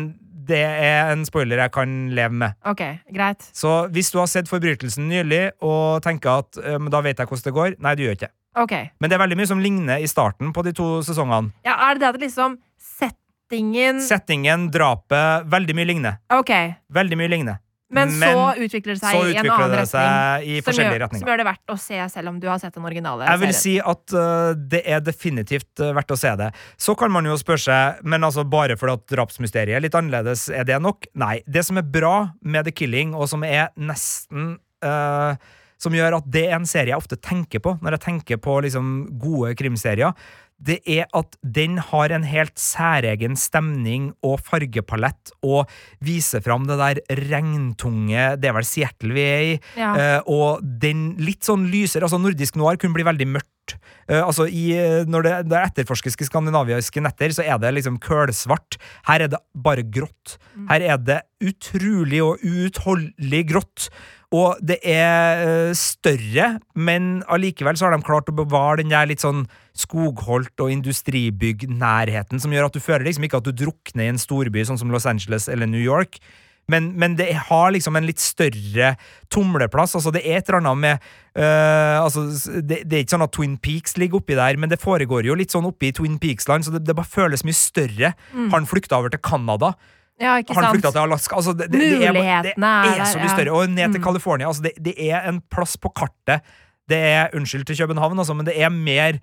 [0.48, 2.56] Det er en spoiler jeg kan leve med.
[2.66, 2.82] ok,
[3.14, 3.46] greit.
[3.56, 7.46] Så hvis du har sett Forbrytelsen nylig og tenker at um, da vet jeg hvordan
[7.48, 8.34] det går, nei, du gjør ikke det.
[8.56, 8.72] Ok.
[9.00, 11.52] Men det er veldig mye som ligner i starten på de to sesongene.
[11.66, 16.16] Ja, er det det at liksom settingen Settingen, drapet, veldig mye ligner.
[16.34, 16.50] Ok,
[16.90, 17.60] Veldig mye ligner.
[17.86, 20.62] Men, så utvikler det seg utvikler i en annen retning.
[20.66, 23.28] Som gjør, som gjør det verdt å se selv om du har sett den originale
[23.28, 23.62] Jeg vil serien.
[23.62, 26.48] si at uh, det er definitivt uh, verdt å se det.
[26.82, 30.48] Så kan man jo spørre seg, men altså bare fordi at drapsmysteriet er litt annerledes,
[30.50, 31.06] er det nok?
[31.14, 31.38] Nei.
[31.46, 35.38] Det som er bra med The Killing, og som er nesten uh,
[35.78, 38.58] Som gjør at det er en serie jeg ofte tenker på når jeg tenker på
[38.64, 40.16] liksom gode krimserier,
[40.56, 45.68] det er at den har en helt særegen stemning og fargepalett, og
[46.04, 49.52] viser fram det der regntunge Det er vel Seattle vi er i.
[49.76, 49.90] Ja.
[49.96, 53.76] Uh, og den litt sånn lyser Altså, nordisk noir kunne bli veldig mørkt.
[54.08, 58.00] Uh, altså, i, eh, når det, det etterforskes i skandinaviske netter, så er det liksom
[58.02, 58.78] kølsvart.
[59.10, 60.38] Her er det bare grått.
[60.70, 63.90] Her er det utrolig og uutholdelig grått.
[64.34, 69.06] Og det er eh, større, men allikevel så har de klart å bevare den der
[69.06, 69.44] litt sånn
[69.76, 74.20] skogholdt og industribygg-nærheten, som gjør at du føler liksom ikke at du drukner i en
[74.20, 76.18] storby sånn som Los Angeles eller New York.
[76.66, 78.96] Men, men det har liksom en litt større
[79.30, 79.94] tumleplass.
[79.94, 81.04] Altså, det er et eller annet med
[81.38, 82.24] øh, altså,
[82.58, 85.36] det, det er ikke sånn at Twin Peaks ligger oppi der, men det foregår jo
[85.38, 88.16] litt sånn oppi Twin Peaks-land, så det, det bare føles mye større.
[88.54, 89.76] Han flykta over til Canada.
[90.20, 91.36] Ja, ikke Han flykta til Alaska.
[91.36, 93.52] Altså, det, det, det, er, det er så mye større.
[93.52, 94.04] Og ned til Mm.
[94.04, 94.46] California.
[94.48, 96.40] Altså, det, det er en plass på kartet.
[96.88, 99.18] Det er, Unnskyld til København, altså, men det er mer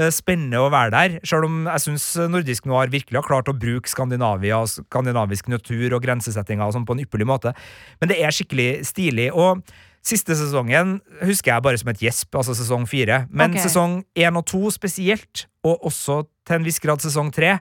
[0.00, 1.18] uh, spennende å være der.
[1.28, 6.02] Selv om jeg syns nordisk noir virkelig har klart å bruke Skandinavia, skandinavisk natur og
[6.02, 7.52] grensesettinger og sånn på en ypperlig måte.
[8.00, 9.28] Men det er skikkelig stilig.
[9.36, 9.60] Og
[10.02, 13.26] siste sesongen husker jeg bare som et gjesp, altså sesong fire.
[13.30, 13.62] Men okay.
[13.68, 17.58] sesong én og to spesielt, og også til en viss grad sesong tre,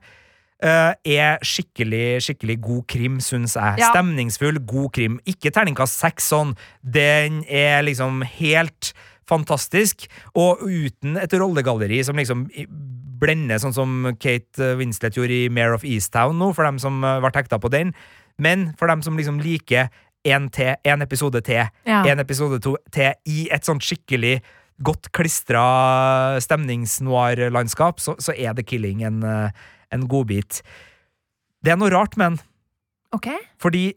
[0.62, 3.82] eh, er skikkelig, skikkelig god krim, syns jeg.
[3.82, 3.90] Ja.
[3.94, 5.20] Stemningsfull, god krim.
[5.30, 6.56] Ikke terningkast seks sånn.
[6.82, 8.94] Den er liksom helt
[9.30, 12.48] fantastisk, og uten et rollegalleri som liksom
[13.22, 17.20] blender, sånn som Kate Winslet gjorde i Mare of Easttown nå, for dem som eh,
[17.24, 17.94] ble hekta på den.
[18.42, 19.92] Men for dem som liksom liker
[20.26, 20.50] en
[21.02, 22.04] episode til, Ja.
[22.06, 24.42] en episode to til, i et sånt skikkelig
[24.82, 29.52] godt klistra stemningsnoir-landskap, så, så er The Killing en, eh,
[29.92, 30.62] en godbit.
[31.62, 32.40] Det er noe rart med den.
[33.16, 33.28] Ok.
[33.62, 33.92] Fordi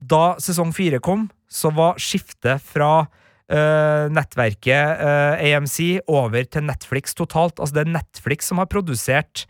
[0.00, 3.06] da sesong fire kom, så var skiftet fra
[3.46, 7.60] Uh, nettverket uh, AMC over til Netflix totalt.
[7.62, 9.44] Altså det er Netflix som har produsert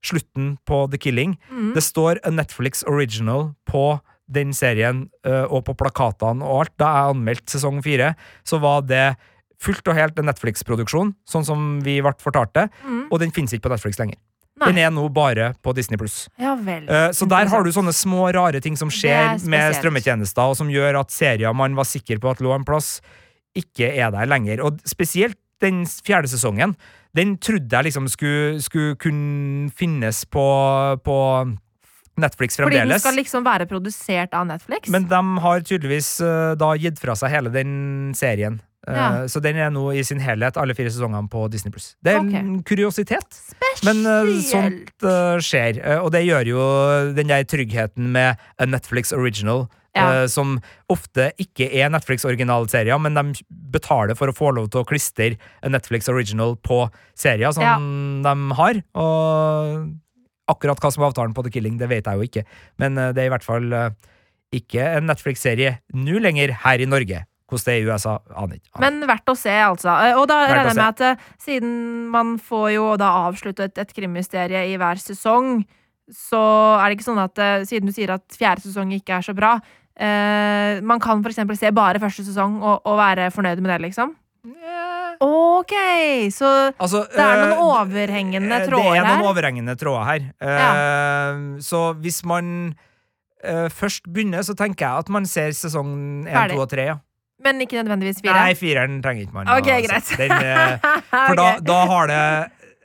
[0.00, 1.34] slutten på The Killing.
[1.50, 1.74] Mm.
[1.76, 3.98] Det står a Netflix original på
[4.32, 6.74] den serien uh, og på plakatene og alt.
[6.80, 9.04] Da jeg anmeldte sesong fire, så var det
[9.60, 13.06] fullt og helt en Netflix-produksjon, sånn som vi ble fortalt det, Mm.
[13.12, 14.16] og den finnes ikke på Netflix lenger.
[14.64, 16.26] Den er nå bare på Disney pluss.
[16.40, 16.54] Ja.
[16.56, 20.56] Eh, Så der har du sånne små, rare ting som skjer er med strømmetjenester, og
[20.56, 23.00] som gjør at serier man var sikker på at lå en plass,
[23.56, 24.62] ikke er der lenger.
[24.64, 26.74] Og spesielt den fjerde sesongen.
[27.16, 30.44] Den trodde jeg liksom skulle, skulle kunne finnes på,
[31.04, 31.16] på
[32.20, 34.88] Netflix Fordi den skal liksom være produsert av Netflix?
[34.92, 38.60] Men de har tydeligvis uh, da gitt fra seg hele den serien.
[38.86, 39.26] Eh, Ja.
[39.26, 41.96] Så den er nå i sin helhet, alle fire sesongene på Disney Pluss.
[42.04, 43.26] Det er en kuriositet.
[43.34, 43.82] Spesielt.
[43.84, 46.60] Men uh, sånt uh, skjer, og det gjør jo
[47.16, 49.66] den der tryggheten med a Netflix original,
[49.96, 50.26] Ja.
[50.28, 50.58] som
[50.92, 56.06] ofte ikke er Netflix-originalserier, men de betaler for å få lov til å klistre Netflix
[56.12, 57.78] original på serier som Ja.
[57.80, 58.82] de har.
[58.94, 59.94] Og
[60.52, 62.44] akkurat hva som er avtalen på The Killing, det vet jeg jo ikke,
[62.78, 63.72] men det er i hvert fall
[64.52, 67.24] ikke en Netflix-serie nå lenger her i Norge.
[67.46, 68.80] Hvordan det er i USA, aner ikke.
[68.82, 69.92] Men verdt å se, altså.
[70.08, 71.72] Eh, Og da regner jeg med at eh, siden
[72.10, 75.60] man får jo da avsluttet et krimmysterie i hver sesong,
[76.10, 76.42] så
[76.80, 79.34] er det ikke sånn at eh, siden du sier at fjerde sesong ikke er så
[79.38, 79.54] bra,
[79.98, 84.14] eh, man kan eksempel se bare første sesong og, og være fornøyd med det, liksom?
[85.20, 85.72] Ok,
[86.34, 88.92] så Altså, det er noen overhengende tråder her.
[88.92, 89.30] Det er noen her.
[89.30, 90.26] overhengende tråder her.
[90.44, 92.74] Eh, Så hvis man
[93.42, 96.86] eh, først begynner, så tenker jeg at man ser sesong 1, to 2 og 3.
[96.90, 96.98] Ja.
[97.46, 98.36] Men ikke nødvendigvis fire?
[98.36, 99.50] Nei, fireren trenger ikke man.
[99.56, 100.12] Ok, å greit.
[100.18, 102.22] Den, eh, for da, da har det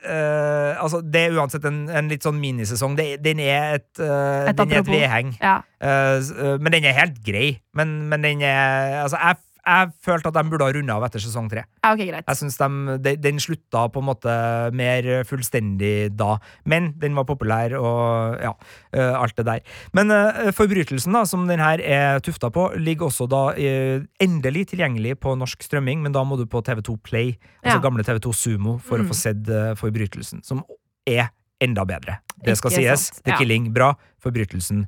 [0.02, 2.96] Uh, altså Det er uansett en, en litt sånn minisesong.
[2.98, 5.28] Det, den er et, uh, Et den er et vedheng.
[5.38, 5.60] Ja.
[5.78, 7.60] Uh, men den er helt grei.
[7.78, 11.22] Men, men den er Altså, jeg, jeg følte at de burde ha runda av etter
[11.22, 11.62] sesong tre.
[11.84, 12.24] Ja, ok, greit.
[12.26, 14.32] Jeg synes de, de, Den slutta på en måte
[14.74, 16.36] mer fullstendig da,
[16.66, 18.52] men den var populær og ja,
[18.92, 19.60] eh, alt det der.
[19.94, 24.66] Men eh, Forbrytelsen, da, som den her er tufta på, ligger også da eh, endelig
[24.72, 27.82] tilgjengelig på norsk strømming, men da må du på TV2 Play, altså Ja.
[27.86, 29.06] gamle TV2 Sumo, for Mm.
[29.06, 30.64] å få sett eh, Forbrytelsen, som
[31.06, 31.30] er
[31.62, 32.18] enda bedre.
[32.42, 33.06] Det skal Ikke sies.
[33.12, 33.38] sant, The ja.
[33.38, 33.92] Killing, bra.
[34.22, 34.86] Forbrytelsen,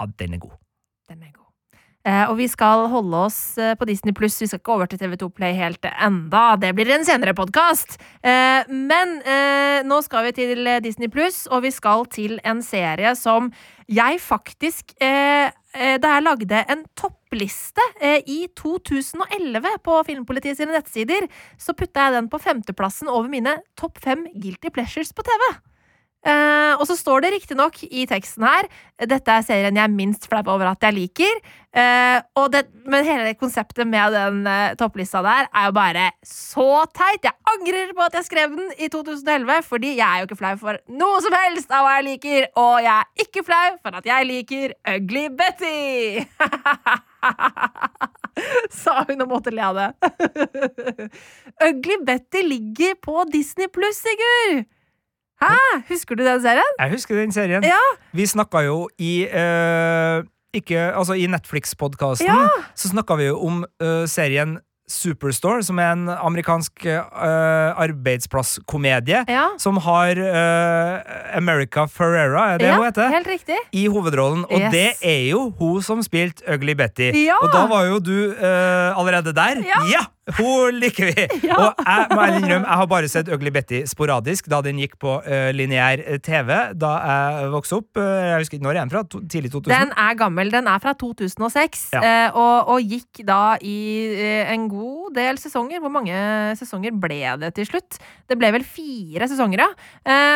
[0.00, 0.56] ja, den er god.
[1.08, 1.37] Den er god.
[2.08, 4.38] Eh, og vi skal holde oss eh, på Disney Pluss.
[4.40, 6.44] Vi skal ikke over til TV2 Play helt enda.
[6.60, 7.98] Det blir en senere podkast.
[8.22, 9.18] Eh, men
[9.88, 13.52] nå skal vi til Disney Pluss, og vi skal til en serie som
[13.88, 17.84] jeg faktisk Da jeg lagde en toppliste
[18.26, 21.28] i 2011 på Filmpolitiet sine nettsider,
[21.60, 25.44] så putta jeg den på femteplassen over mine topp fem guilty pleasures på TV.
[26.26, 28.66] Eh, og så står det riktignok i teksten her
[29.06, 31.40] dette er serien jeg er minst flau over at jeg liker.
[31.78, 37.22] Uh, det, men hele konseptet med den uh, topplista der er jo bare så teit.
[37.22, 40.56] Jeg angrer på at jeg skrev den i 2011, fordi jeg er jo ikke flau
[40.58, 42.48] for noe som helst av hva jeg liker.
[42.58, 44.66] Og jeg er ikke flau for at jeg liker
[44.96, 45.78] Ugly Betty!
[48.80, 49.90] Sa hun og måtte le av det.
[51.68, 54.66] Ugly Betty ligger på Disney pluss, Sigurd!
[55.42, 55.82] Hæ?
[55.90, 56.72] Husker du den serien?
[56.80, 57.62] Jeg husker den serien.
[57.64, 57.82] Ja.
[58.12, 60.22] Vi snakka jo i uh,
[60.56, 62.48] ikke, altså I Netflix-podkasten Ja.
[62.74, 64.58] så snakka vi jo om uh, serien
[64.88, 69.18] Superstore, som er en amerikansk uh, arbeidsplasskomedie.
[69.28, 69.42] Ja.
[69.60, 73.10] Som har uh, America Ferrera, er det ja, hun heter?
[73.12, 73.58] Helt riktig.
[73.76, 74.46] I hovedrollen.
[74.48, 74.72] Og Yes.
[74.72, 77.10] det er jo hun som spilte Ugly Betty.
[77.26, 77.36] Ja.
[77.42, 79.60] Og da var jo du uh, allerede der.
[79.92, 80.06] Ja.
[80.36, 81.26] Hun liker vi!
[81.48, 81.56] Ja.
[81.56, 84.96] Og jeg må ærlig innrømme, jeg har bare sett Ugly Betty sporadisk da den gikk
[85.00, 87.88] på uh, lineær eh, TV da jeg vokste opp.
[87.96, 89.02] Uh, jeg husker ikke når er den fra?
[89.08, 89.70] To, tidlig 2000?
[89.72, 90.50] Den er gammel.
[90.52, 92.02] Den er fra 2006, Ja.
[92.02, 93.78] uh, og, og gikk da i
[94.52, 95.80] en god del sesonger.
[95.84, 96.18] Hvor mange
[96.60, 97.98] sesonger ble det til slutt?
[98.28, 99.70] Det ble vel fire sesonger, ja.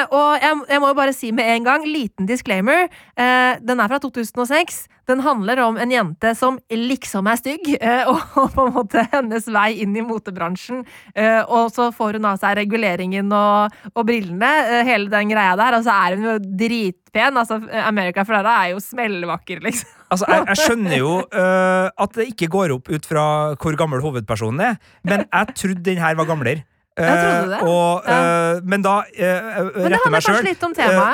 [0.09, 2.89] Og jeg, jeg må jo bare si med en gang, liten disclaimer.
[3.19, 4.87] Den er fra 2006.
[5.11, 8.21] Den handler om en jente som liksom er stygg, eh, og,
[8.55, 10.85] på en måte hennes vei inn i motebransjen.
[11.15, 15.57] Eh, og så får hun av seg reguleringen og, og brillene, eh, hele den greia
[15.59, 17.41] der, og så er hun jo dritpen.
[17.43, 19.99] Altså, America Ferrara er jo smellvakker, liksom.
[20.13, 23.23] Altså, jeg, jeg skjønner jo uh, at det ikke går opp ut fra
[23.57, 24.75] hvor gammel hovedpersonen er,
[25.09, 26.67] men jeg trodde den her var gamlere.
[26.99, 27.61] Ja, trodde det?
[27.63, 30.49] Eh, og, øh, men da, øh, Men handler meg sjøl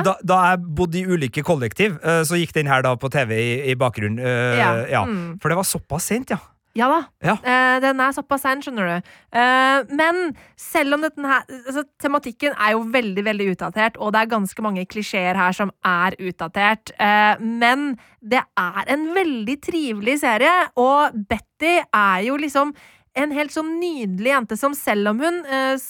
[0.04, 3.70] da, da jeg bodde i ulike kollektiv, så gikk den her da på TV i,
[3.70, 4.18] i bakgrunnen.
[4.18, 4.72] Ja.
[4.90, 5.04] ja.
[5.04, 5.38] Mm.
[5.42, 6.40] For det var såpass sent, ja.
[6.78, 6.98] Ja da.
[7.24, 7.34] Ja.
[7.42, 9.08] Eh, den er såpass sein, skjønner du.
[9.40, 14.34] Eh, men selv om her altså, Tematikken er jo veldig veldig utdatert, og det er
[14.34, 16.92] ganske mange klisjeer her som er utdatert.
[17.00, 22.74] Eh, men det er en veldig trivelig serie, og Betty er jo liksom
[23.18, 25.88] en helt sånn nydelig jente som selv om hun eh,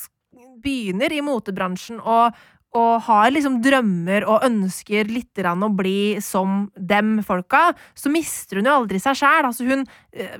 [0.62, 2.38] begynner i motebransjen og
[2.76, 8.68] og har liksom drømmer og ønsker litt å bli som dem folka, så mister hun
[8.68, 9.48] jo aldri seg sjæl.
[9.48, 10.34] Altså hun eh,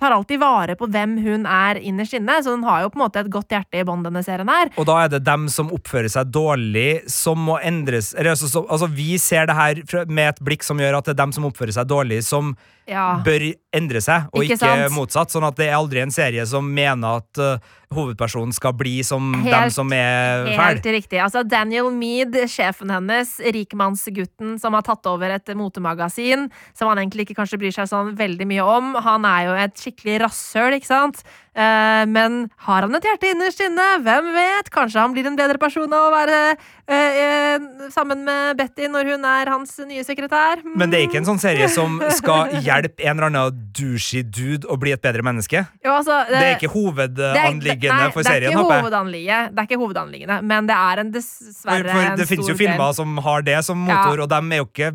[0.00, 3.04] tar alltid vare på hvem hun er innerst inne, så hun har jo på en
[3.04, 4.72] måte et godt hjerte i bånd, denne serien her.
[4.80, 8.88] Og da er det dem som oppfører seg dårlig, som må endres altså, så, altså,
[8.90, 11.76] Vi ser det her med et blikk som gjør at det er dem som oppfører
[11.76, 12.54] seg dårlig, som
[12.90, 13.20] Ja.
[13.22, 13.44] bør
[13.76, 15.30] endre seg, og Ikke ikke, motsatt.
[15.30, 17.58] Sånn at det er aldri en serie som mener at uh,
[17.94, 21.20] hovedpersonen skal bli som Helt- dem som er Helt riktig.
[21.22, 27.28] Altså Daniel Mead, sjefen hennes, rikmannsgutten som har tatt over et motemagasin, som han egentlig
[27.28, 28.90] ikke kanskje bryr seg sånn veldig mye om.
[29.06, 29.89] Han er jo et skikkelig
[30.22, 31.22] rasshøl, ikke sant?
[31.50, 33.86] Eh, men har han et hjerte innerst inne?
[34.04, 34.70] Hvem vet?
[34.70, 36.38] Kanskje han blir en bedre person av å være
[36.86, 40.62] eh, eh, sammen med Betty når hun er hans nye sekretær?
[40.62, 40.76] Mm.
[40.78, 44.68] Men det er ikke en sånn serie som skal hjelpe en eller annen douchey dude
[44.70, 45.64] å bli et bedre menneske.
[45.82, 49.10] Jo, altså, Det er ikke er- hovedanliggende for serien, Det er håper jeg.
[49.10, 52.50] Nei, det er ikke hovedanliggende men det er en For, dessverre for en det finnes
[52.50, 54.92] jo filmer som har det som motor, og dem er jo ikke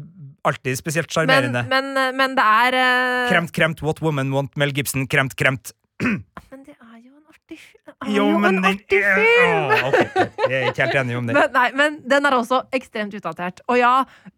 [0.48, 1.66] alltid spesielt men, sjarmerende.
[1.72, 3.26] men, men det er uh...
[3.32, 5.74] Kremt, kremt, what woman want, Mel Gibson, kremt, kremt.
[6.04, 7.92] Men det er jo en artig, film.
[8.06, 9.76] Jo, jo men en artig film!
[9.76, 10.26] Åh, okay.
[10.46, 11.38] Jeg er ikke helt enig om det.
[11.38, 13.62] Men, nei, men den er også ekstremt utdatert.
[13.70, 13.94] Og ja,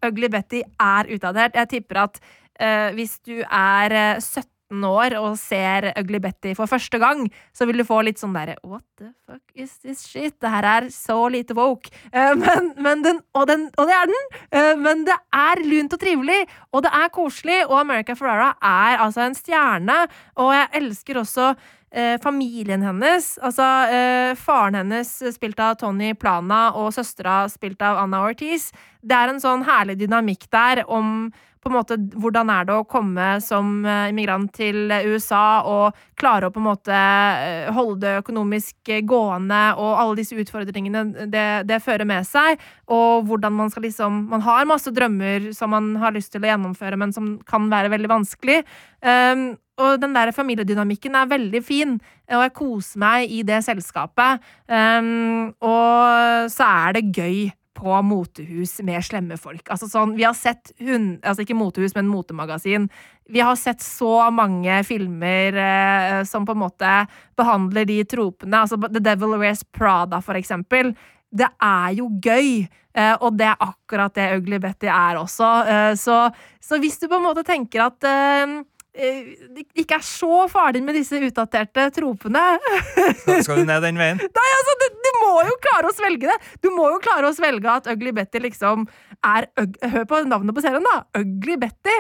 [0.06, 1.58] Ugly Betty er utdatert.
[1.58, 6.70] Jeg tipper at uh, hvis du er eh, 17 år og ser Ugly Betty for
[6.70, 10.36] første gang, så vil du få litt sånn derre What the fuck is this shit?
[10.42, 11.92] Det her er så lite woke.
[12.12, 14.28] Eh, men, men den, og, den, og det er den!
[14.52, 16.44] Eh, men det er lunt og trivelig,
[16.74, 19.98] og det er koselig, og America Ferrara er altså en stjerne.
[20.44, 21.54] Og jeg elsker også
[21.92, 23.38] eh, familien hennes.
[23.42, 28.72] Altså eh, faren hennes eh, spilt av Tony Plana og søstera spilt av Anna Ortiz.
[29.02, 31.30] Det er en sånn herlig dynamikk der om
[31.68, 36.50] på en måte hvordan er det å komme som eh, immigrant til USA og klare
[36.50, 41.82] å på en måte eh, holde det økonomisk gående og alle disse utfordringene det, det
[41.84, 42.62] fører med seg,
[42.94, 46.50] og hvordan man skal liksom Man har masse drømmer som man har lyst til å
[46.50, 48.58] gjennomføre, men som kan være veldig vanskelig.
[49.02, 51.98] Um, og den der familiedynamikken er veldig fin,
[52.32, 54.44] og jeg koser meg i det selskapet.
[54.68, 57.48] Um, og så er det gøy
[57.78, 59.68] på motehus med slemme folk.
[59.70, 62.88] Altså sånn, vi har sett hun, Altså ikke motehus, men motemagasin.
[63.30, 66.94] Vi har sett så mange filmer eh, som på en måte
[67.38, 68.64] behandler de tropene.
[68.64, 70.96] Altså The Devil Wears Prada, for eksempel.
[71.30, 72.64] Det er jo gøy,
[72.96, 75.52] eh, og det er akkurat det Ugly Betty er også.
[75.68, 76.24] Eh, så,
[76.64, 78.58] så, hvis du på en måte tenker at eh,
[78.98, 82.44] det ikke er så farlig med disse utdaterte tropene
[83.22, 84.22] Skal, skal du ned den veien?
[84.40, 86.38] Nei, altså, du, du må jo klare å svelge det!
[86.66, 88.88] Du må jo klare å svelge at Ugly Betty liksom
[89.26, 91.04] er Hør på navnet på serien, da!
[91.22, 92.00] Ugly Betty!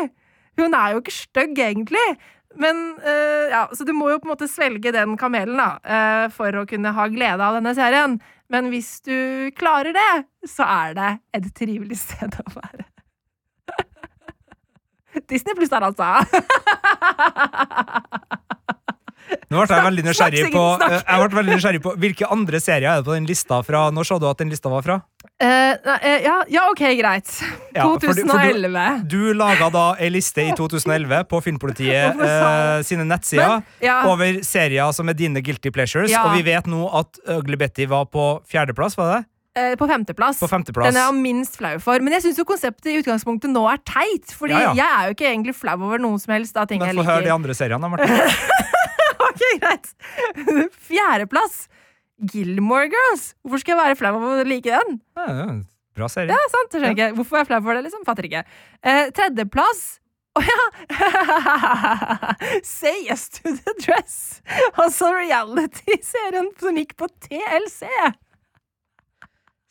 [0.58, 2.08] Hun er jo ikke stygg, egentlig.
[2.58, 6.26] Men øh, ja, Så du må jo på en måte svelge den kamelen da, øh,
[6.34, 8.18] for å kunne ha glede av denne serien.
[8.50, 10.12] Men hvis du klarer det,
[10.50, 12.88] så er det et trivelig sted å være.
[15.30, 16.14] Disney pluss der, altså.
[19.52, 23.02] Nå ble jeg veldig nysgjerrig på, jeg ble veldig nysgjerrig på hvilke andre serier er
[23.02, 24.98] det på den lista fra Når så du at den lista var fra?
[25.38, 25.76] Uh,
[26.24, 27.30] ja, ja, OK, greit.
[27.76, 28.86] Ja, for du- for du- 2011.
[29.12, 34.00] Du laga da ei liste i 2011 på Filmpolitiet uh, sine nettsider Men, ja.
[34.10, 38.06] over serier som er dine guilty pleasures, og vi vet nå at Ugly Betty var
[38.12, 39.22] på fjerdeplass, var det?
[39.58, 40.40] Eh, på femteplass.
[40.44, 40.92] På femteplass.
[40.92, 42.04] Den er jeg minst flau for.
[42.06, 44.34] Men jeg syns konseptet i utgangspunktet nå er teit.
[44.38, 44.74] Fordi Ja, ja.
[44.78, 47.26] jeg er jo ikke egentlig flau over noen som helst Da, ting Men få høre
[47.26, 48.14] de andre seriene, da, Martin.
[49.30, 49.90] ok, greit.
[50.90, 51.66] Fjerdeplass.
[52.34, 53.32] Gilmore Girls.
[53.46, 55.00] Hvorfor skal jeg være flau over å like den?
[55.18, 55.48] Ja,
[55.98, 56.34] bra serie.
[56.34, 57.10] Ja, sant, jeg skjønner ikke.
[57.18, 57.84] Hvorfor er jeg flau for det?
[57.88, 58.06] liksom?
[58.06, 58.44] Fatter ikke.
[58.86, 59.82] Eh, tredjeplass.
[60.38, 60.64] Å ja!
[62.64, 64.42] Say yes to the dress.
[64.78, 67.90] Altså reality-serien som gikk på TLC.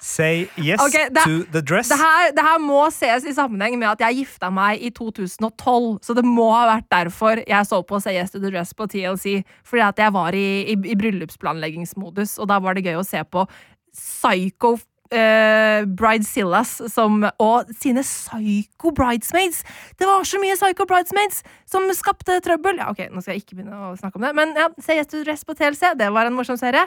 [0.07, 1.89] Say yes okay, det- to the dress.
[1.91, 5.99] Det her, det her må ses i sammenheng med at jeg gifta meg i 2012.
[6.07, 8.87] Så det må ha vært derfor jeg så på Say Yes to the Dress på
[8.87, 9.41] TLC.
[9.67, 13.25] Fordi at jeg var i, i, i bryllupsplanleggingsmodus, og da var det gøy å se
[13.27, 13.49] på
[13.97, 14.77] psycho
[15.07, 19.61] Uh, bridezillas som, og sine psycho bridesmaids.
[19.95, 22.81] Det var så mye psycho bridesmaids som skapte trøbbel.
[22.83, 25.07] Ja, ok, Nå skal jeg ikke begynne å snakke om det, men ja, Say Yes
[25.07, 26.83] to the Dress på TLC, det var en morsom serie.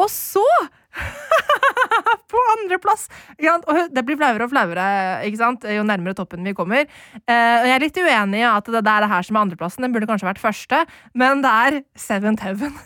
[0.00, 0.46] Og så
[2.32, 3.06] på andreplass!
[3.42, 3.56] Ja.
[3.60, 4.86] Og det blir flauere og flauere
[5.28, 5.64] ikke sant?
[5.68, 6.84] jo nærmere toppen vi kommer.
[7.24, 9.86] Eh, og jeg er litt uenig i at det er det her som er andreplassen.
[9.86, 10.82] Den burde kanskje vært første,
[11.18, 12.76] men det er Seventh Heaven.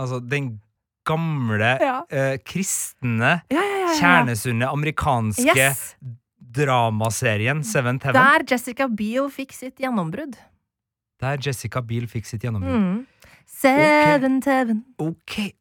[0.00, 0.56] Altså, den
[1.06, 2.02] gamle, Ja.
[2.10, 3.62] eh, kristne, Ja,
[3.96, 5.94] kjernesunne amerikanske Yes!
[6.56, 8.20] dramaserien Seventh Heaven.
[8.20, 10.36] Der Jessica Biel fikk sitt gjennombrudd.
[11.20, 12.74] Der Jessica Biel fikk sitt gjennombrudd.
[12.82, 13.06] Mm.
[13.46, 14.84] Seventh Heaven.
[15.00, 15.54] Ok.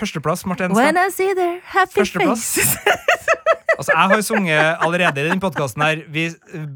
[0.00, 2.46] Førsteplass, Martin When I see their happy Førsteplass.
[2.54, 2.76] faces.
[3.72, 6.02] Altså, jeg har sunget allerede i den podkasten her.
[6.12, 6.26] Vi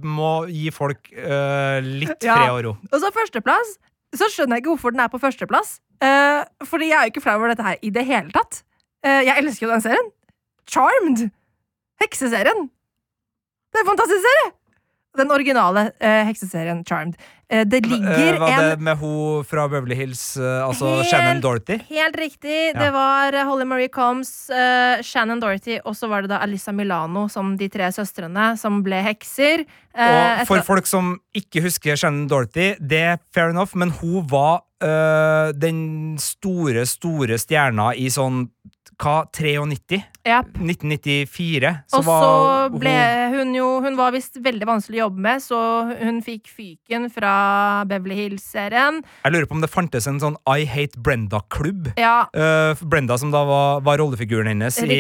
[0.03, 2.39] må gi folk uh, litt Ja.
[2.41, 2.73] fred og ro.
[2.89, 3.75] Og så førsteplass.
[4.17, 5.77] Så skjønner jeg ikke hvorfor den er på førsteplass.
[6.01, 8.63] Uh, fordi jeg er jo ikke flau over dette her i det hele tatt.
[9.07, 10.09] Uh, jeg elsker jo den serien.
[10.73, 11.27] Charmed.
[12.03, 12.65] Hekseserien.
[13.71, 14.49] Det er en fantastisk serie!
[15.17, 17.17] Den originale eh, hekseserien Charmed.
[17.49, 21.07] Eh, det ligger ligger var det en med hun fra Beverly Hills, eh, altså Helt-
[21.11, 21.77] Shannon Dorothy?
[21.89, 22.57] Helt riktig.
[22.75, 22.81] Ja.
[22.81, 26.73] Det var eh, Holly Marie Combs, eh, Shannon Dorothy, og så var det da Alissa
[26.75, 29.63] Milano som de tre søstrene som ble hekser.
[29.95, 34.27] Eh, Og for folk som ikke husker Shannon Dorothy, det er fair enough, men hun
[34.27, 34.63] var
[35.57, 38.43] den store, store stjerna i sånn
[39.01, 40.03] hva, 93?
[40.27, 40.57] Yep.
[40.59, 41.73] 1994.
[41.87, 42.95] Så Og så var ble
[43.37, 45.61] hun hun jo Hun var visst veldig vanskelig å jobbe med, så
[46.01, 47.33] hun fikk fyken fra
[47.89, 49.03] Beverly Hills-serien.
[49.25, 51.93] Jeg lurer på om det fantes en sånn I Hate Brenda-klubb.
[52.01, 54.97] Ja, Uh, Brenda som da var, var rollefiguren hennes i,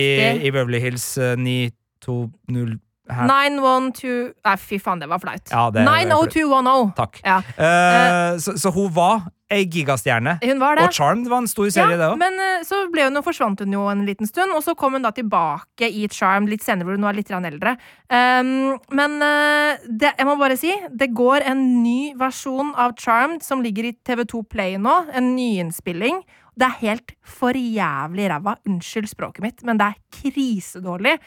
[0.47, 2.86] i Beverly Hills uh, 920 Hæ?
[3.07, 5.46] 912 Nei, fy faen, det var flaut.
[5.50, 6.92] Ja, det- 90210.
[6.96, 7.20] Takk.
[7.24, 7.40] Ja.
[7.57, 10.38] Uh, så, så hun var ei gigastjerne.
[10.42, 10.86] Hun var det.
[10.88, 12.18] Og Charmed var en stor serie, det ja, òg.
[12.18, 15.07] men uh, så ble hun, forsvant hun jo en liten stund, og så kom hun
[15.07, 17.76] da tilbake i Charmed litt senere, hvor hun var litt eldre.
[18.11, 23.46] Um, men uh, det, jeg må bare si, det går en ny versjon av Charmed
[23.46, 24.96] som ligger i TV2 Play nå.
[25.14, 26.24] En nyinnspilling.
[26.57, 28.57] Det er helt for jævlig ræva.
[28.66, 31.18] Unnskyld språket mitt, men det er krisedårlig.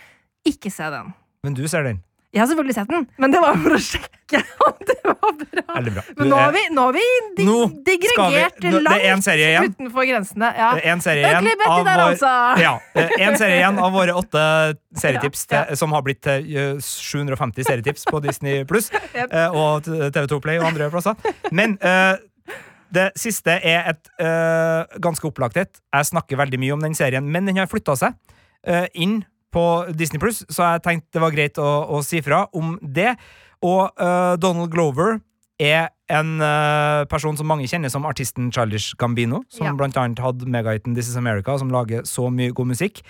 [0.49, 1.13] Ikke se den.
[1.44, 2.02] Men du ser den.
[2.30, 5.64] Jeg har selvfølgelig sett den, men det var for å sjekke om det var bra.
[5.80, 6.02] Veldig bra.
[6.20, 7.06] Men nå har vi, nå har vi
[7.40, 7.56] dig Nå
[7.88, 10.50] digregert vi- nå- langt utenfor grensene.
[10.54, 10.68] Ja.
[10.76, 12.34] Det er En serie igjen av der, altså.
[12.68, 14.44] ja, eh, en serie igjen av våre åtte
[14.94, 15.64] serietips Ja, ja.
[15.72, 19.34] Til, som har blitt til eh, 750 serietips på Disney pluss Yep.
[19.58, 21.18] og TV2 Play og andre plasser.
[21.50, 22.14] Men uh,
[22.94, 25.82] det siste er et uh, ganske opplagt et.
[25.96, 28.14] Jeg snakker veldig mye om den serien, men den har flytta seg
[28.70, 29.24] uh, inn
[29.54, 29.64] på
[29.97, 33.16] Disney pluss, så jeg tenkte det var greit å, å si fra om det.
[33.66, 35.18] Og uh, Donald Glover
[35.60, 39.74] er en uh, person som mange kjenner som artisten Childish Gambino, som Ja.
[39.76, 43.04] blant annet hadde megahiten This Is America, som lager så mye god musikk.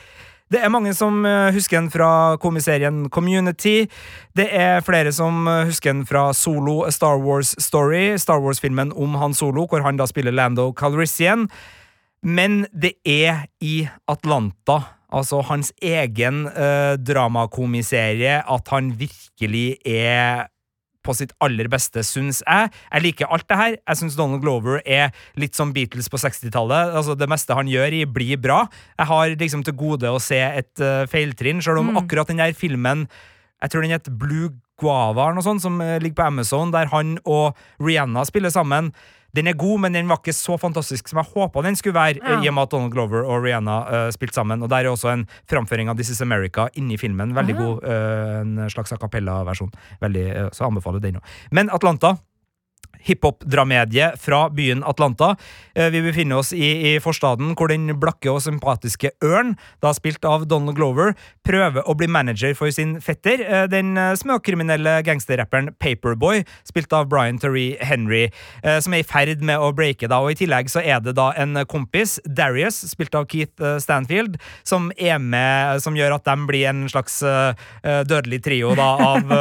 [0.50, 3.86] Det er mange som eh, husker den fra komiserien Community.
[4.34, 9.14] Det er flere som husker den fra Solo A Star Wars Story, Star Wars-filmen om
[9.22, 11.46] Han Solo, hvor han da spiller Lando Calrissian.
[12.26, 14.80] Men det er i Atlanta,
[15.10, 20.47] altså hans egen eh, dramakomiserie, at han virkelig er
[21.05, 22.70] på sitt aller beste, syns jeg.
[22.91, 23.78] Jeg liker alt det her.
[23.80, 26.93] Jeg syns Donald Glover er litt som Beatles på 60-tallet.
[26.99, 28.66] Altså, det meste han gjør i blir bra.
[28.99, 32.53] Jeg har liksom til gode å se et uh, feiltrinn, sjøl om akkurat den der
[32.57, 33.07] filmen
[33.62, 34.49] jeg tror den heter Blue
[34.80, 38.93] Guava, eller noe sånt, som eh, ligger på Amazon, der han og Rihanna spiller sammen.
[39.36, 42.18] Den er god, men den var ikke så fantastisk som jeg håpa den skulle være,
[42.24, 42.39] Ja.
[42.41, 43.76] i og med at Donald Glover og Rihanna
[44.07, 44.64] uh, spilte sammen.
[44.64, 47.36] Og der er også en framføring av This Is America inni filmen.
[47.38, 47.66] Veldig Aha.
[47.66, 47.84] god.
[47.84, 49.70] Uh, en slags a cappella-versjon.
[50.01, 51.24] Uh, Så anbefaler den òg.
[51.51, 52.16] Men Atlanta
[53.06, 55.36] hiphop-dramedie fra byen Atlanta.
[55.76, 60.26] Eh, Vi befinner oss i, i forstaden hvor den blakke og sympatiske Ørn, da spilt
[60.28, 61.16] av Donald Glover,
[61.47, 67.08] prøver å bli manager for sin fetter, eh, den eh, småkriminelle gangsterrapperen Paperboy, spilt av
[67.10, 68.28] Brian Terry Henry,
[68.84, 70.08] som er i ferd med å breake.
[70.08, 74.38] da, og I tillegg så er det da en kompis, Darius, spilt av Keith Stanfield,
[74.68, 77.20] som er med, som gjør at de blir en slags
[78.10, 79.34] dødelig trio da, av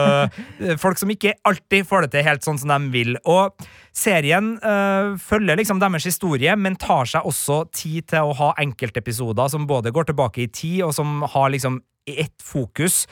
[0.81, 3.17] folk som ikke alltid får det til helt sånn som de vil.
[3.25, 3.48] Og
[3.97, 9.51] serien eh, følger liksom deres historie, men tar seg også tid til å ha enkeltepisoder
[9.53, 13.05] som både går tilbake i tid, og som har liksom ett fokus.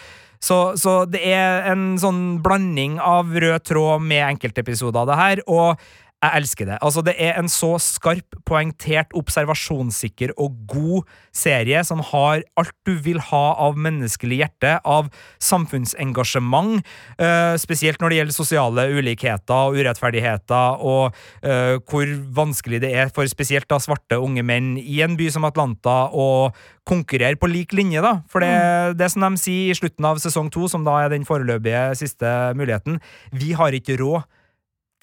[0.43, 5.80] Så, så det er en sånn blanding av rød tråd med enkeltepisoder, det her, og
[6.24, 6.76] jeg elsker det.
[6.80, 12.94] Altså, det er en så skarp, poengtert, observasjonssikker og god serie som har alt du
[13.04, 15.10] vil ha av menneskelig hjerte, av
[15.42, 16.80] samfunnsengasjement,
[17.20, 21.12] uh, spesielt når det gjelder sosiale ulikheter og urettferdigheter, og
[21.44, 25.44] uh, hvor vanskelig det er for spesielt da svarte unge menn i en by som
[25.48, 26.48] Atlanta å
[26.86, 28.20] konkurrere på lik linje, da.
[28.30, 31.26] For det, det som de sier i slutten av sesong to, som da er den
[31.28, 33.00] foreløpige siste muligheten,
[33.36, 34.24] vi har ikke råd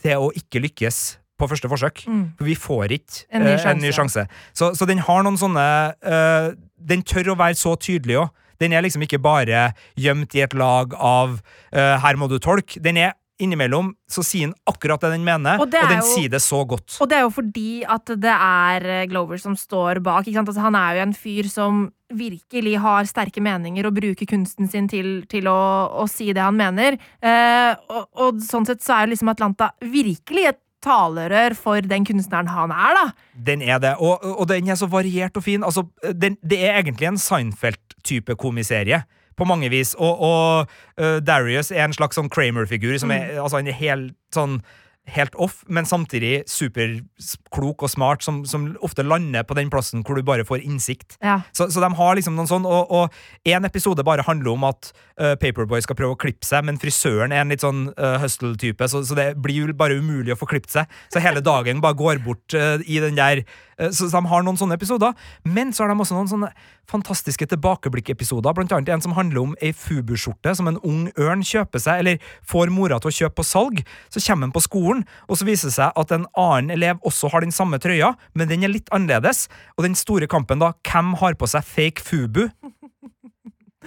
[0.04, 1.02] til å ikke lykkes
[1.40, 2.04] på første forsøk.
[2.08, 2.24] Mm.
[2.38, 3.72] For vi får ikke En ny sjanse.
[3.72, 4.24] en ny sjanse.
[4.28, 4.54] sjanse.
[4.54, 5.66] Så, så den har noen sånne
[6.04, 8.32] uh, Den tør å være så tydelig òg.
[8.62, 11.40] Den er liksom ikke bare gjemt i et lag av
[11.74, 12.80] uh, 'her må du tolke'.
[12.84, 16.30] Den er innimellom, så sier han akkurat det den mener, Og og, den jo- sier
[16.30, 16.98] det så godt.
[17.02, 20.28] Og det er jo fordi at det er eh, Glover som står bak.
[20.28, 24.88] Altså, han er jo en fyr som virkelig har sterke meninger og bruker kunsten sin
[24.88, 25.58] til, til å,
[26.04, 27.00] å si det han mener.
[27.22, 32.04] Eh, og, og sånn sett så er jo liksom Atlanta virkelig et talerør for den
[32.06, 33.04] kunstneren han er, da.
[33.34, 35.64] Den er det, og, og den er så variert og fin.
[35.64, 39.04] Altså, den, det er egentlig en Seinfeld-type komiserie.
[39.38, 39.96] På mange vis.
[39.98, 44.16] Og, og uh, Darius er en slags sånn Kramer-figur som er, altså, han er helt
[44.36, 44.62] sånn
[45.04, 50.16] Helt off, men samtidig superklok og smart, som, som ofte lander på den plassen hvor
[50.16, 51.18] du bare får innsikt.
[51.20, 51.42] Ja.
[51.52, 53.12] Så, så de har liksom noen sånn, og,
[53.44, 56.80] én en episode bare handler om at uh, Paperboy skal prøve å klippe seg, men
[56.80, 60.40] frisøren er en litt sånn uh, hustle-type, så, så det blir jo bare umulig å
[60.40, 60.98] få klippet seg.
[61.12, 63.44] Så hele dagen bare går bort uh, i den der
[63.78, 65.16] Så de har noen sånne episoder.
[65.44, 66.52] Men så har de også noen sånne
[66.90, 71.82] fantastiske tilbakeblikk-episoder, blant annet en som handler om ei Fubu-skjorte som en ung ørn kjøper
[71.82, 73.84] seg, eller får mora til å kjøpe på salg.
[74.14, 77.32] Så kommer han på skolen, og så viser det seg at en annen elev også
[77.34, 79.48] har den samme trøya, men den er litt annerledes.
[79.78, 82.48] Og den store kampen da, hvem har på seg fake Fubu?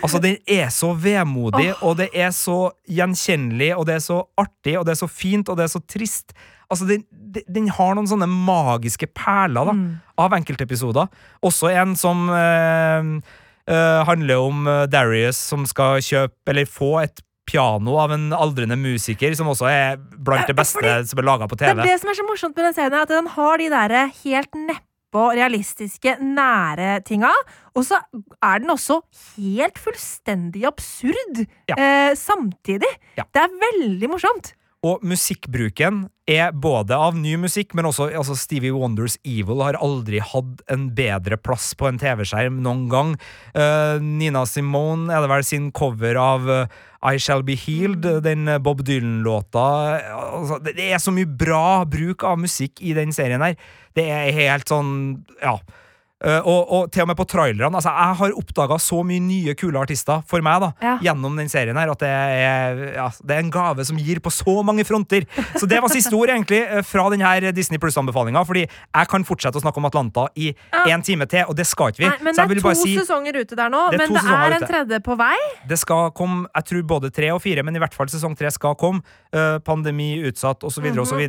[0.03, 4.76] Altså, den er så vemodig, og det er så gjenkjennelig, og det er så artig,
[4.78, 6.37] og det er så fint, og det er så trist.
[6.70, 7.04] Altså, den,
[7.46, 9.74] den- har noen sånne magiske perler da,
[10.18, 11.06] av enkeltepisoder.
[11.46, 13.10] Også en som eh,
[13.70, 18.74] eh, handler om eh, Darius som skal kjøpe, eller få et piano av en aldrende
[18.80, 21.74] musiker, som også er blant det beste fordi- som er laga på TV.
[21.78, 23.68] Det er det som er så morsomt med den serien, er at den har de
[23.70, 24.82] der helt neppe
[25.38, 27.30] realistiske, nære tinga.
[27.78, 28.00] Og så
[28.42, 28.98] er den også
[29.38, 31.76] helt fullstendig absurd Ja.
[31.78, 32.90] eh, samtidig.
[33.16, 33.22] Ja.
[33.32, 34.52] Det er veldig morsomt.
[34.87, 40.20] Og musikkbruken er både av ny musikk, men også altså Stevie Wonders Evil har aldri
[40.22, 43.14] hatt en bedre plass på en TV-skjerm noen gang.
[43.57, 46.76] Uh, Nina Simone er det vel sin cover av uh,
[47.07, 49.66] I Shall Be Healed, den Bob Dylan-låta.
[50.12, 53.59] Altså, det er så mye bra bruk av musikk i den serien her.
[53.97, 54.95] Det er helt sånn,
[55.41, 55.59] ja
[56.24, 57.76] og, og, til og med på trailerne.
[57.76, 60.94] Altså, jeg har oppdaga så mye nye, kule artister for meg da ja.
[61.04, 64.32] gjennom den serien her at det er, ja, det er, en gave som gir på
[64.32, 65.26] så mange fronter.
[65.60, 68.42] Så det var siste ord egentlig eh, fra denne Disney Plus-anbefalinga.
[68.48, 70.98] Fordi jeg kan fortsette å snakke om Atlanta i én ja.
[71.04, 72.08] time til, og det skal ikke vi.
[72.08, 74.66] Nei, men det er to si, sesonger ute der nå, det men det er en
[74.66, 75.36] tredje på vei?
[75.68, 78.50] Det skal komme, jeg tror både tre og fire, men i hvert fall sesong tre
[78.54, 79.04] skal komme.
[79.36, 81.00] Uh, pandemi utsatt, osv., mm -hmm.
[81.02, 81.20] osv.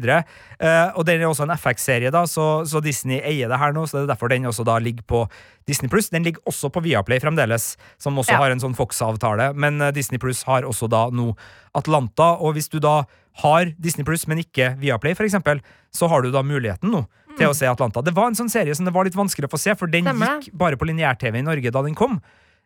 [0.64, 3.86] Uh, og den er også en FX-serie, da, så, så Disney eier det her nå,
[3.88, 5.24] så det er derfor den også da ligger på
[5.68, 6.10] Disney Pluss.
[6.14, 8.42] Den ligger også på Viaplay fremdeles, som også ja.
[8.44, 9.52] har en sånn Fox-avtale.
[9.60, 11.32] Men eh, Disney Pluss har også da nå
[11.78, 13.02] Atlanta, og hvis du da
[13.44, 15.62] har Disney Pluss, men ikke Viaplay, for eksempel,
[15.94, 17.06] så har du da muligheten nå
[17.38, 17.60] til å mm.
[17.60, 18.02] se Atlanta.
[18.02, 20.08] Det var en sånn serie som det var litt vanskelig å få se, for den
[20.08, 20.42] Stemmer.
[20.42, 22.18] gikk bare på lineær-TV i Norge da den kom.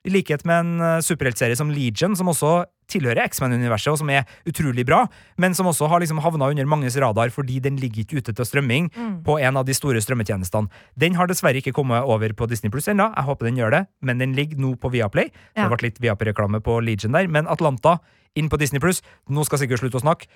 [0.07, 4.25] I likhet med en uh, superheltserie som Legion, som også tilhører X-Men-universet, og som er
[4.49, 5.03] utrolig bra,
[5.41, 8.47] men som også har liksom havna under manges radar fordi den ligger ikke ute til
[8.47, 9.13] strømming mm.
[9.27, 10.71] på en av de store strømmetjenestene.
[10.99, 13.11] Den har dessverre ikke kommet over på Disney Pluss ennå.
[13.13, 15.31] Jeg håper den gjør det, men den ligger nå på Viaplay.
[15.53, 15.63] Ja.
[15.63, 17.99] Det vært litt Viaplay-reklame på Legion der, men Atlanta
[18.35, 19.03] inn på Disney Pluss.
[19.29, 20.27] Nå skal sikkert slutte å snakke.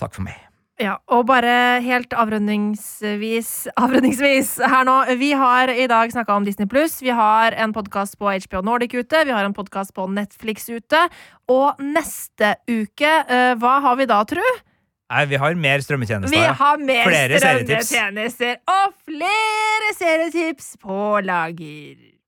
[0.00, 0.55] Takk for meg.
[0.76, 3.50] Ja, og bare helt avrundingsvis,
[3.80, 4.96] avrundingsvis her nå.
[5.16, 6.98] Vi har i dag snakka om Disney pluss.
[7.00, 9.22] Vi har en podkast på HBO Nordic ute.
[9.24, 11.06] Vi har en podkast på Netflix ute.
[11.48, 14.44] Og neste uke, uh, hva har vi da, tru?
[15.06, 16.36] Nei, vi har mer strømmetjenester.
[16.36, 22.15] Vi har mer flere strømmetjenester og flere serietips på lager.